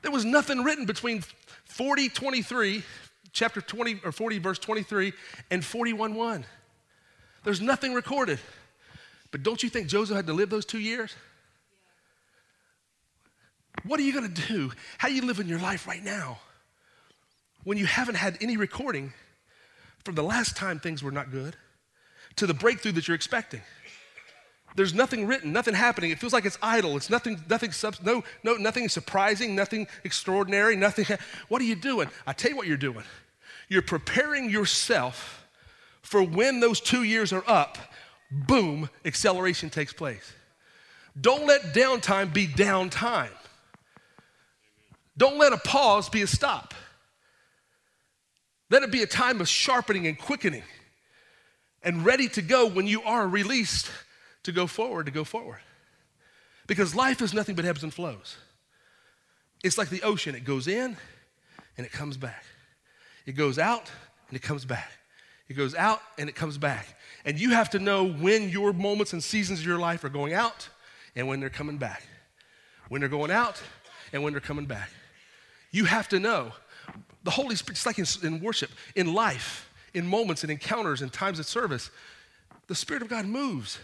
[0.00, 1.22] There was nothing written between
[1.66, 2.82] 40, 23,
[3.32, 5.12] chapter 20 or 40, verse 23,
[5.50, 6.44] and 41, 1.
[7.44, 8.38] There's nothing recorded.
[9.30, 11.14] But don't you think Joseph had to live those two years?
[13.84, 14.72] What are you going to do?
[14.98, 16.38] How are you living your life right now
[17.64, 19.12] when you haven't had any recording
[20.04, 21.56] from the last time things were not good
[22.36, 23.60] to the breakthrough that you're expecting.
[24.74, 26.10] There's nothing written, nothing happening.
[26.10, 26.96] It feels like it's idle.
[26.96, 31.04] It's nothing, nothing, no, no, nothing surprising, nothing extraordinary, nothing.
[31.48, 32.08] What are you doing?
[32.26, 33.04] I tell you what you're doing.
[33.68, 35.46] You're preparing yourself
[36.00, 37.76] for when those two years are up,
[38.30, 40.32] boom, acceleration takes place.
[41.20, 43.28] Don't let downtime be downtime.
[45.16, 46.74] Don't let a pause be a stop.
[48.70, 50.62] Let it be a time of sharpening and quickening
[51.82, 53.90] and ready to go when you are released
[54.44, 55.60] to go forward, to go forward.
[56.66, 58.36] Because life is nothing but ebbs and flows.
[59.62, 60.96] It's like the ocean, it goes in
[61.76, 62.44] and it comes back.
[63.26, 63.90] It goes out
[64.28, 64.90] and it comes back.
[65.48, 66.86] It goes out and it comes back.
[67.24, 70.32] And you have to know when your moments and seasons of your life are going
[70.32, 70.68] out
[71.14, 72.02] and when they're coming back.
[72.88, 73.62] When they're going out
[74.12, 74.90] and when they're coming back.
[75.72, 76.52] You have to know
[77.24, 81.12] the Holy Spirit, just like in, in worship, in life, in moments and encounters and
[81.12, 81.90] times of service,
[82.68, 83.78] the Spirit of God moves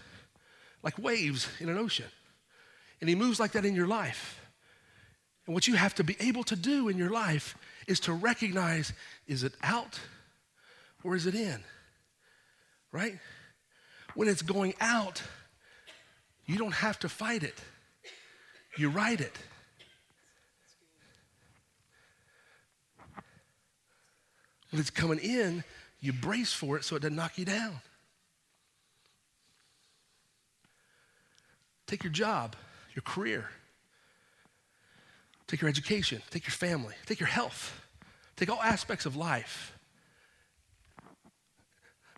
[0.83, 2.07] like waves in an ocean.
[3.01, 4.41] And He moves like that in your life.
[5.47, 8.93] And what you have to be able to do in your life is to recognize
[9.27, 9.99] is it out
[11.03, 11.63] or is it in?
[12.93, 13.19] Right?
[14.15, 15.23] When it's going out,
[16.45, 17.59] you don't have to fight it,
[18.77, 19.37] you ride it.
[24.71, 25.65] When it's coming in,
[26.01, 27.81] you brace for it so it doesn't knock you down.
[31.87, 32.55] Take your job,
[32.95, 33.49] your career,
[35.47, 37.81] take your education, take your family, take your health,
[38.37, 39.73] take all aspects of life.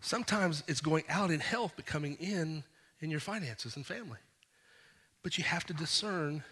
[0.01, 2.63] Sometimes it's going out in health, but coming in
[2.99, 4.19] in your finances and family.
[5.23, 6.43] But you have to discern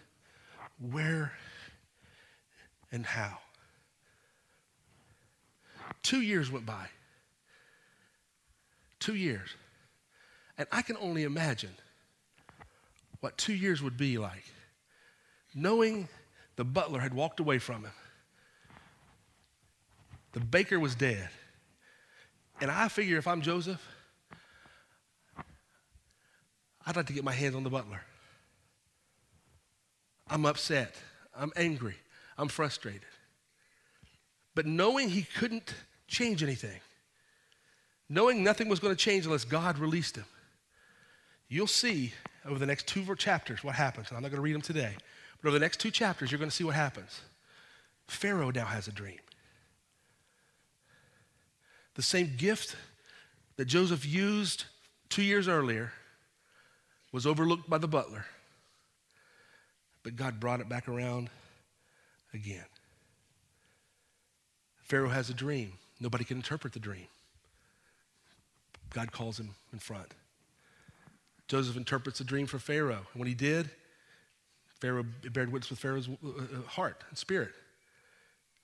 [0.79, 1.33] where
[2.91, 3.39] and how.
[6.03, 6.87] Two years went by.
[8.99, 9.49] Two years.
[10.57, 11.73] And I can only imagine
[13.19, 14.45] what two years would be like
[15.53, 16.07] knowing
[16.55, 17.91] the butler had walked away from him.
[20.33, 21.29] The baker was dead.
[22.61, 23.81] And I figure if I'm Joseph,
[26.85, 28.01] I'd like to get my hands on the butler.
[30.29, 30.95] I'm upset.
[31.35, 31.95] I'm angry.
[32.37, 33.05] I'm frustrated.
[34.55, 35.73] But knowing he couldn't
[36.09, 36.79] change anything,
[38.09, 40.25] knowing nothing was going to change unless God released him,
[41.47, 42.13] you'll see
[42.45, 44.07] over the next two chapters what happens.
[44.09, 44.95] I'm not going to read them today,
[45.41, 47.21] but over the next two chapters, you're going to see what happens.
[48.07, 49.19] Pharaoh now has a dream.
[51.95, 52.75] The same gift
[53.57, 54.65] that Joseph used
[55.09, 55.91] two years earlier
[57.11, 58.25] was overlooked by the butler,
[60.03, 61.29] but God brought it back around
[62.33, 62.65] again.
[64.83, 65.73] Pharaoh has a dream.
[65.99, 67.07] Nobody can interpret the dream.
[68.91, 70.13] God calls him in front.
[71.47, 73.05] Joseph interprets the dream for Pharaoh.
[73.13, 73.69] And when he did,
[74.79, 77.51] Pharaoh bared witness with Pharaoh's uh, uh, heart and spirit.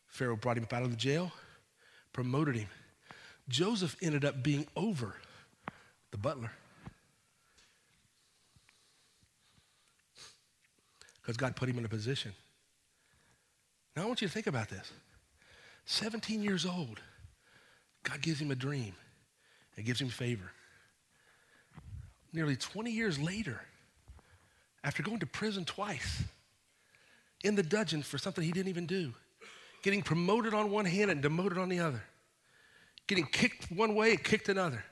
[0.07, 1.31] Pharaoh brought him up out of the jail,
[2.13, 2.69] promoted him.
[3.49, 5.15] Joseph ended up being over
[6.11, 6.51] the butler.
[11.21, 12.33] Because God put him in a position.
[13.95, 14.91] Now I want you to think about this.
[15.85, 16.99] 17 years old,
[18.05, 18.93] God gives him a dream
[19.75, 20.51] and gives him favor
[22.35, 23.61] nearly 20 years later,
[24.83, 26.23] after going to prison twice,
[27.43, 29.13] in the dungeon for something he didn't even do,
[29.81, 32.03] getting promoted on one hand and demoted on the other,
[33.07, 34.83] getting kicked one way and kicked another,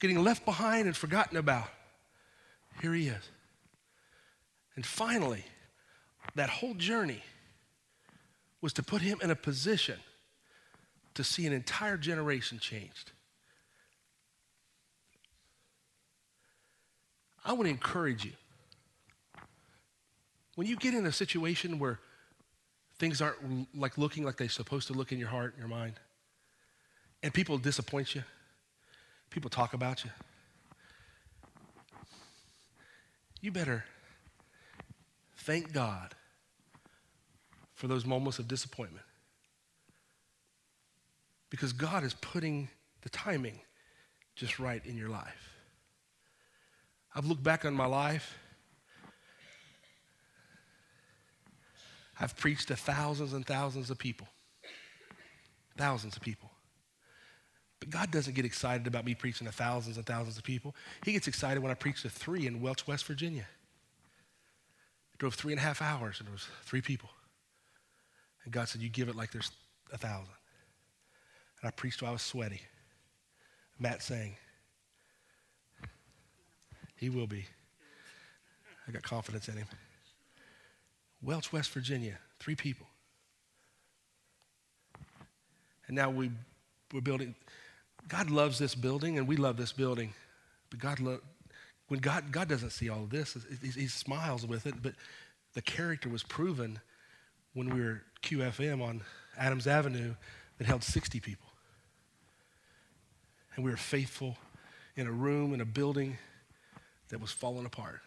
[0.00, 1.68] getting left behind and forgotten about.
[2.82, 3.30] Here he is.
[4.74, 5.44] And finally,
[6.34, 7.22] that whole journey
[8.60, 9.98] was to put him in a position
[11.14, 13.12] to see an entire generation changed.
[17.44, 18.32] I want to encourage you.
[20.56, 21.98] When you get in a situation where
[22.98, 25.94] things aren't like looking like they're supposed to look in your heart and your mind,
[27.22, 28.22] and people disappoint you,
[29.30, 30.10] people talk about you,
[33.40, 33.84] you better
[35.38, 36.14] thank God
[37.74, 39.04] for those moments of disappointment.
[41.54, 42.68] Because God is putting
[43.02, 43.60] the timing
[44.34, 45.54] just right in your life.
[47.14, 48.36] I've looked back on my life.
[52.18, 54.26] I've preached to thousands and thousands of people.
[55.78, 56.50] Thousands of people.
[57.78, 60.74] But God doesn't get excited about me preaching to thousands and thousands of people.
[61.04, 63.46] He gets excited when I preach to three in Welch, West Virginia.
[65.12, 67.10] I drove three and a half hours and there was three people.
[68.42, 69.52] And God said, You give it like there's
[69.92, 70.34] a thousand.
[71.64, 72.60] And I preached while I was sweaty.
[73.78, 74.36] Matt sang,
[76.94, 77.46] he will be.
[78.86, 79.66] I got confidence in him.
[81.22, 82.86] Welch, West Virginia, three people.
[85.86, 86.32] And now we,
[86.92, 87.34] we're building.
[88.08, 90.12] God loves this building, and we love this building.
[90.68, 91.22] But God, lo-
[91.88, 94.82] when God, God doesn't see all of this, he, he smiles with it.
[94.82, 94.92] But
[95.54, 96.78] the character was proven
[97.54, 99.00] when we were QFM on
[99.38, 100.14] Adams Avenue
[100.58, 101.53] that held 60 people.
[103.56, 104.36] And we were faithful
[104.96, 106.18] in a room, in a building
[107.08, 108.00] that was falling apart.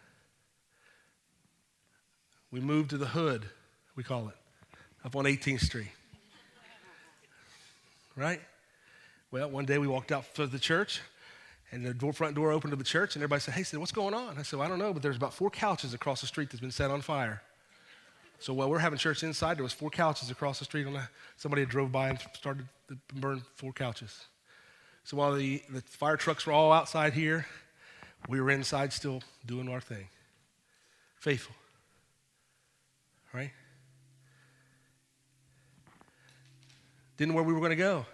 [2.50, 3.46] We moved to the hood,
[3.94, 4.34] we call it,
[5.04, 5.88] up on 18th Street.
[8.16, 8.40] Right?
[9.30, 11.00] Well, one day we walked out to the church,
[11.70, 13.92] and the door, front door opened to the church, and everybody said, Hey, said, what's
[13.92, 14.38] going on?
[14.38, 16.60] I said, well, I don't know, but there's about four couches across the street that's
[16.60, 17.42] been set on fire.
[18.38, 20.86] So while we're having church inside, there was four couches across the street.
[20.86, 24.26] On the, somebody drove by and started to burn four couches.
[25.08, 27.46] So while the, the fire trucks were all outside here,
[28.28, 30.06] we were inside still doing our thing.
[31.16, 31.54] Faithful.
[33.32, 33.52] Right?
[37.16, 38.04] Didn't know where we were going to go.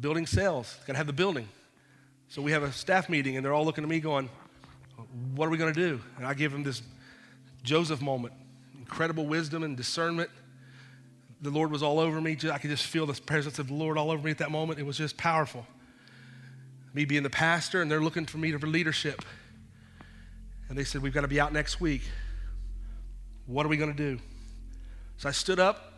[0.00, 0.76] Building sales.
[0.88, 1.46] Got to have the building.
[2.30, 4.28] So we have a staff meeting, and they're all looking at me going,
[5.36, 6.00] What are we going to do?
[6.16, 6.82] And I give them this
[7.62, 8.34] Joseph moment
[8.76, 10.30] incredible wisdom and discernment.
[11.44, 12.38] The Lord was all over me.
[12.50, 14.80] I could just feel the presence of the Lord all over me at that moment.
[14.80, 15.66] It was just powerful
[16.94, 19.22] me being the pastor, and they're looking for me for leadership.
[20.68, 22.00] And they said, We've got to be out next week.
[23.46, 24.18] What are we going to do?
[25.18, 25.92] So I stood up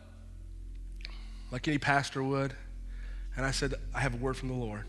[1.52, 2.52] like any pastor would,
[3.36, 4.82] and I said, I have a word from the Lord.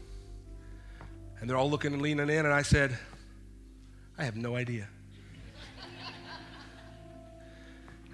[1.39, 2.97] And they're all looking and leaning in, and I said,
[4.17, 4.87] I have no idea.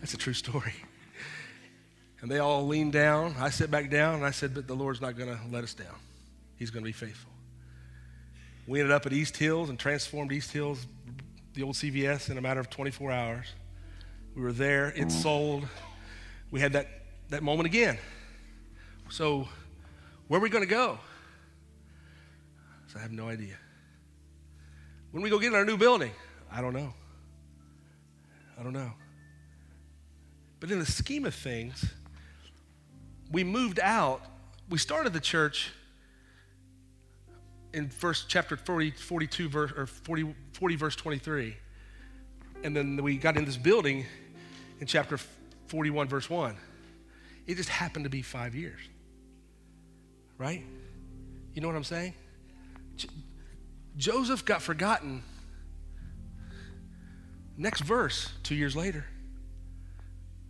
[0.01, 0.73] That's a true story.
[2.23, 3.35] And they all leaned down.
[3.37, 5.73] I sit back down, and I said, But the Lord's not going to let us
[5.73, 5.93] down.
[6.55, 7.33] He's going to be faithful.
[8.65, 10.87] We ended up at East Hills and transformed East Hills,
[11.53, 13.47] the old CVS, in a matter of 24 hours.
[14.37, 15.67] We were there, it sold.
[16.49, 16.87] We had that,
[17.27, 17.97] that moment again.
[19.09, 19.49] So,
[20.29, 20.99] where are we going to go?
[22.95, 23.55] I have no idea.
[25.11, 26.11] When we go get in our new building,
[26.49, 26.93] I don't know.
[28.57, 28.93] I don't know.
[30.61, 31.83] But in the scheme of things,
[33.33, 34.21] we moved out.
[34.69, 35.71] We started the church
[37.73, 41.57] in first chapter 40, 42 verse or 40, 40 verse 23
[42.63, 44.05] and then we got in this building
[44.79, 45.17] in chapter
[45.67, 46.55] 41 verse 1
[47.47, 48.79] it just happened to be five years.
[50.37, 50.63] Right?
[51.53, 52.13] You know what i'm saying?
[52.95, 53.09] J-
[53.97, 55.23] joseph got forgotten
[57.57, 59.03] next verse two years later.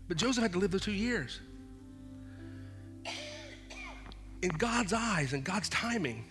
[0.10, 1.40] But joseph had to live the two years
[4.44, 6.24] in god's eyes and god's timing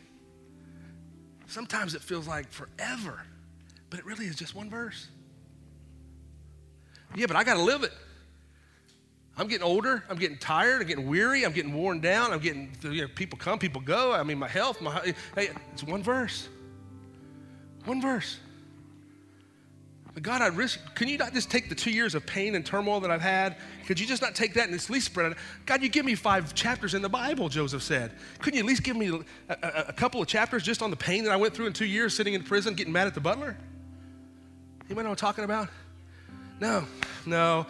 [1.53, 3.21] Sometimes it feels like forever,
[3.91, 5.09] but it really is just one verse.
[7.15, 7.93] Yeah, but I got to live it.
[9.37, 10.03] I'm getting older.
[10.09, 10.81] I'm getting tired.
[10.81, 11.45] I'm getting weary.
[11.45, 12.33] I'm getting worn down.
[12.33, 14.15] I'm getting, you know, people come, people go.
[14.15, 16.49] I mean, my health, my, hey, it's one verse.
[17.85, 18.39] One verse.
[20.15, 22.67] But God, I risk, can you not just take the two years of pain and
[22.67, 23.57] turmoil that I've had?
[23.87, 25.39] Could you just not take that and at least spread it?
[25.65, 28.13] God, you give me five chapters in the Bible, Joseph said.
[28.41, 29.09] Couldn't you at least give me
[29.49, 31.73] a, a, a couple of chapters just on the pain that I went through in
[31.73, 33.57] two years sitting in prison getting mad at the butler?
[34.89, 35.69] You know what I'm talking about?
[36.61, 36.85] No,
[37.25, 37.67] no.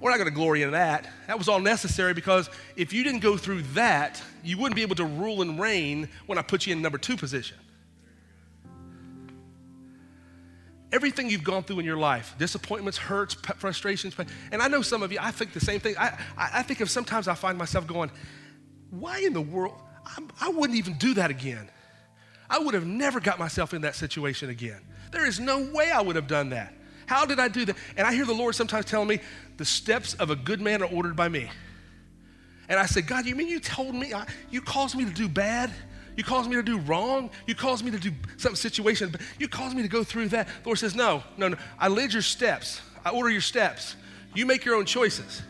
[0.00, 1.08] We're not going to glory in that.
[1.26, 4.96] That was all necessary because if you didn't go through that, you wouldn't be able
[4.96, 7.58] to rule and reign when I put you in number two position.
[10.94, 14.14] Everything you've gone through in your life disappointments hurts frustrations
[14.52, 15.96] and i know some of you i think the same thing.
[15.98, 18.10] I, I think of sometimes i find myself going
[18.90, 19.74] why in the world?
[20.06, 21.68] I, I wouldn't even do that again.
[22.48, 24.80] I would have never got myself in that situation again.
[25.10, 26.72] There is no way i would have done that.
[27.06, 27.76] How did i do that?
[27.96, 29.20] And i hear the lord sometimes telling me
[29.56, 31.50] the steps of a good man are ordered by me.
[32.68, 34.12] And i said god you mean you told me
[34.50, 35.72] you caused me to do bad
[36.16, 37.30] you caused me to do wrong.
[37.46, 40.46] You caused me to do some situation, but you caused me to go through that.
[40.46, 41.56] The Lord says, No, no, no.
[41.78, 42.80] I lead your steps.
[43.04, 43.96] I order your steps.
[44.34, 45.42] You make your own choices.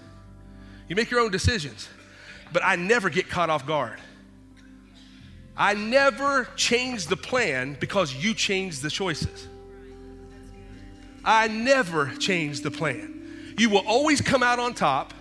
[0.89, 1.89] You make your own decisions.
[2.53, 3.99] But I never get caught off guard.
[5.57, 9.49] I never change the plan because you change the choices.
[11.25, 13.55] I never change the plan.
[13.57, 15.15] You will always come out on top.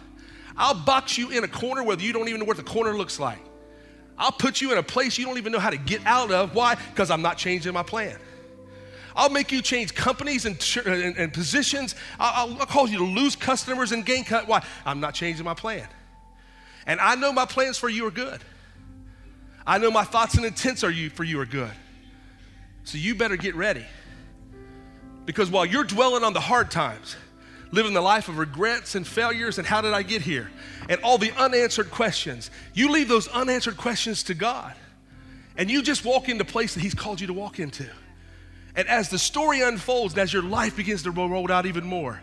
[0.58, 3.20] I'll box you in a corner whether you don't even know what the corner looks
[3.20, 3.40] like.
[4.18, 6.54] I'll put you in a place you don't even know how to get out of.
[6.54, 6.76] Why?
[6.76, 8.18] Because I'm not changing my plan.
[9.16, 11.96] I'll make you change companies and, and, and positions.
[12.20, 14.48] I'll, I'll, cause you to lose customers and gain cut.
[14.48, 14.66] Why?
[14.86, 15.88] I'm not changing my plan.
[16.86, 18.42] And I know my plans for you are good.
[19.66, 21.72] I know my thoughts and intents are you for you are good.
[22.84, 23.86] So you better get ready.
[25.26, 27.16] Because while you're dwelling on the hard times,
[27.74, 30.52] living the life of regrets and failures and how did I get here?
[30.88, 32.52] And all the unanswered questions.
[32.74, 34.76] You leave those unanswered questions to God.
[35.58, 37.88] And you just walk into place that He's called you to walk into.
[38.76, 42.22] And as the story unfolds and as your life begins to roll out even more,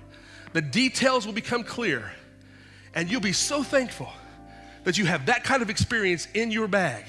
[0.53, 2.13] the details will become clear.
[2.95, 4.13] And you'll be so thankful
[4.85, 7.05] that you have that kind of experience in your bag.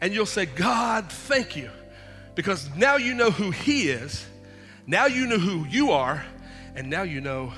[0.00, 1.70] And you'll say, God, thank you.
[2.34, 4.26] Because now you know who He is,
[4.88, 6.24] now you know who you are,
[6.74, 7.52] and now you know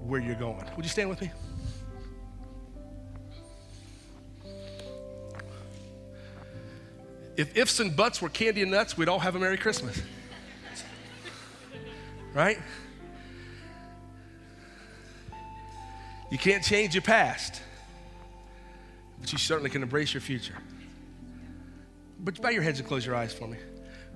[0.00, 0.64] where you're going.
[0.76, 1.30] Would you stand with me?
[7.36, 10.00] If ifs and buts were candy and nuts, we'd all have a Merry Christmas.
[12.32, 12.58] right?
[16.30, 17.60] You can't change your past,
[19.20, 20.56] but you certainly can embrace your future.
[22.20, 23.58] But bow your heads and close your eyes for me.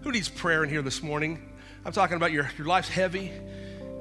[0.02, 1.52] Who needs prayer in here this morning?
[1.84, 3.32] I'm talking about your, your life's heavy.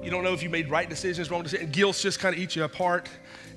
[0.07, 1.75] You don't know if you made right decisions, wrong decisions.
[1.75, 3.09] Guilt just kind of eats you apart.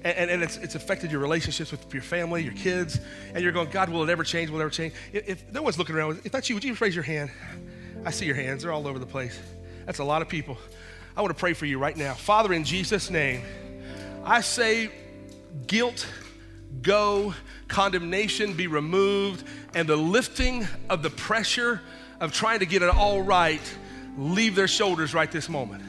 [0.03, 2.98] And, and, and, it's, it's affected your relationships with your family, your kids.
[3.32, 4.51] And you're going, God, will it ever change?
[4.51, 4.92] Will it ever change?
[5.12, 7.30] If, if no one's looking around, if that's you, would you raise your hand?
[8.05, 8.64] I see your hands.
[8.64, 9.38] They're all over the place.
[9.86, 10.59] That's a lot of people.
[11.16, 12.14] I want to pray for you right now.
[12.14, 13.42] Father, in Jesus' name,
[14.24, 14.90] I say
[15.68, 16.05] guilt
[16.82, 17.32] go,
[17.68, 21.80] condemnation be removed, and the lifting of the pressure
[22.18, 23.62] of trying to get it all right
[24.18, 25.84] leave their shoulders right this moment.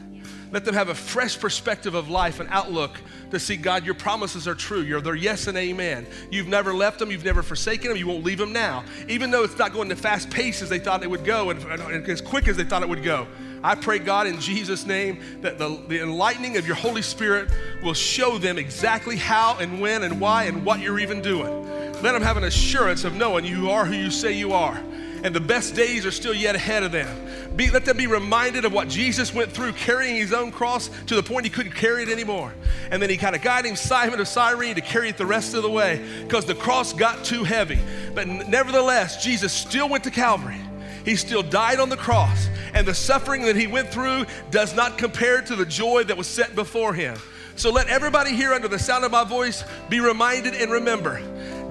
[0.52, 3.00] Let them have a fresh perspective of life and outlook
[3.32, 4.82] to see, God, your promises are true.
[4.82, 6.06] You're their yes and amen.
[6.30, 7.10] You've never left them.
[7.10, 7.98] You've never forsaken them.
[7.98, 8.84] You won't leave them now.
[9.08, 11.64] Even though it's not going the fast pace as they thought it would go and,
[11.64, 13.28] and as quick as they thought it would go.
[13.64, 17.50] I pray, God, in Jesus' name, that the, the enlightening of your Holy Spirit
[17.82, 21.62] will show them exactly how and when and why and what you're even doing.
[22.02, 24.82] Let them have an assurance of knowing you are who you say you are
[25.24, 27.56] and the best days are still yet ahead of them.
[27.56, 31.16] Be, let them be reminded of what Jesus went through carrying his own cross to
[31.16, 32.54] the point he couldn't carry it anymore.
[32.90, 35.64] And then he kind of guided Simon of Cyrene to carry it the rest of
[35.64, 37.80] the way because the cross got too heavy.
[38.16, 40.62] But nevertheless, Jesus still went to Calvary.
[41.06, 44.98] He still died on the cross, and the suffering that he went through does not
[44.98, 47.18] compare to the joy that was set before him.
[47.56, 51.22] So let everybody here under the sound of my voice be reminded and remember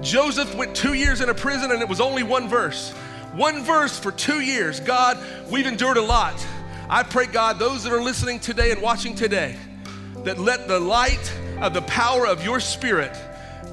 [0.01, 2.93] Joseph went two years in a prison, and it was only one verse.
[3.33, 4.79] One verse for two years.
[4.79, 5.17] God,
[5.49, 6.45] we've endured a lot.
[6.89, 9.55] I pray, God, those that are listening today and watching today,
[10.25, 13.15] that let the light of the power of your spirit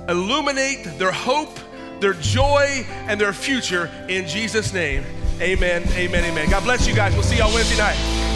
[0.08, 1.58] illuminate their hope,
[2.00, 5.04] their joy, and their future in Jesus' name.
[5.40, 6.50] Amen, amen, amen.
[6.50, 7.12] God bless you guys.
[7.14, 8.27] We'll see y'all Wednesday night.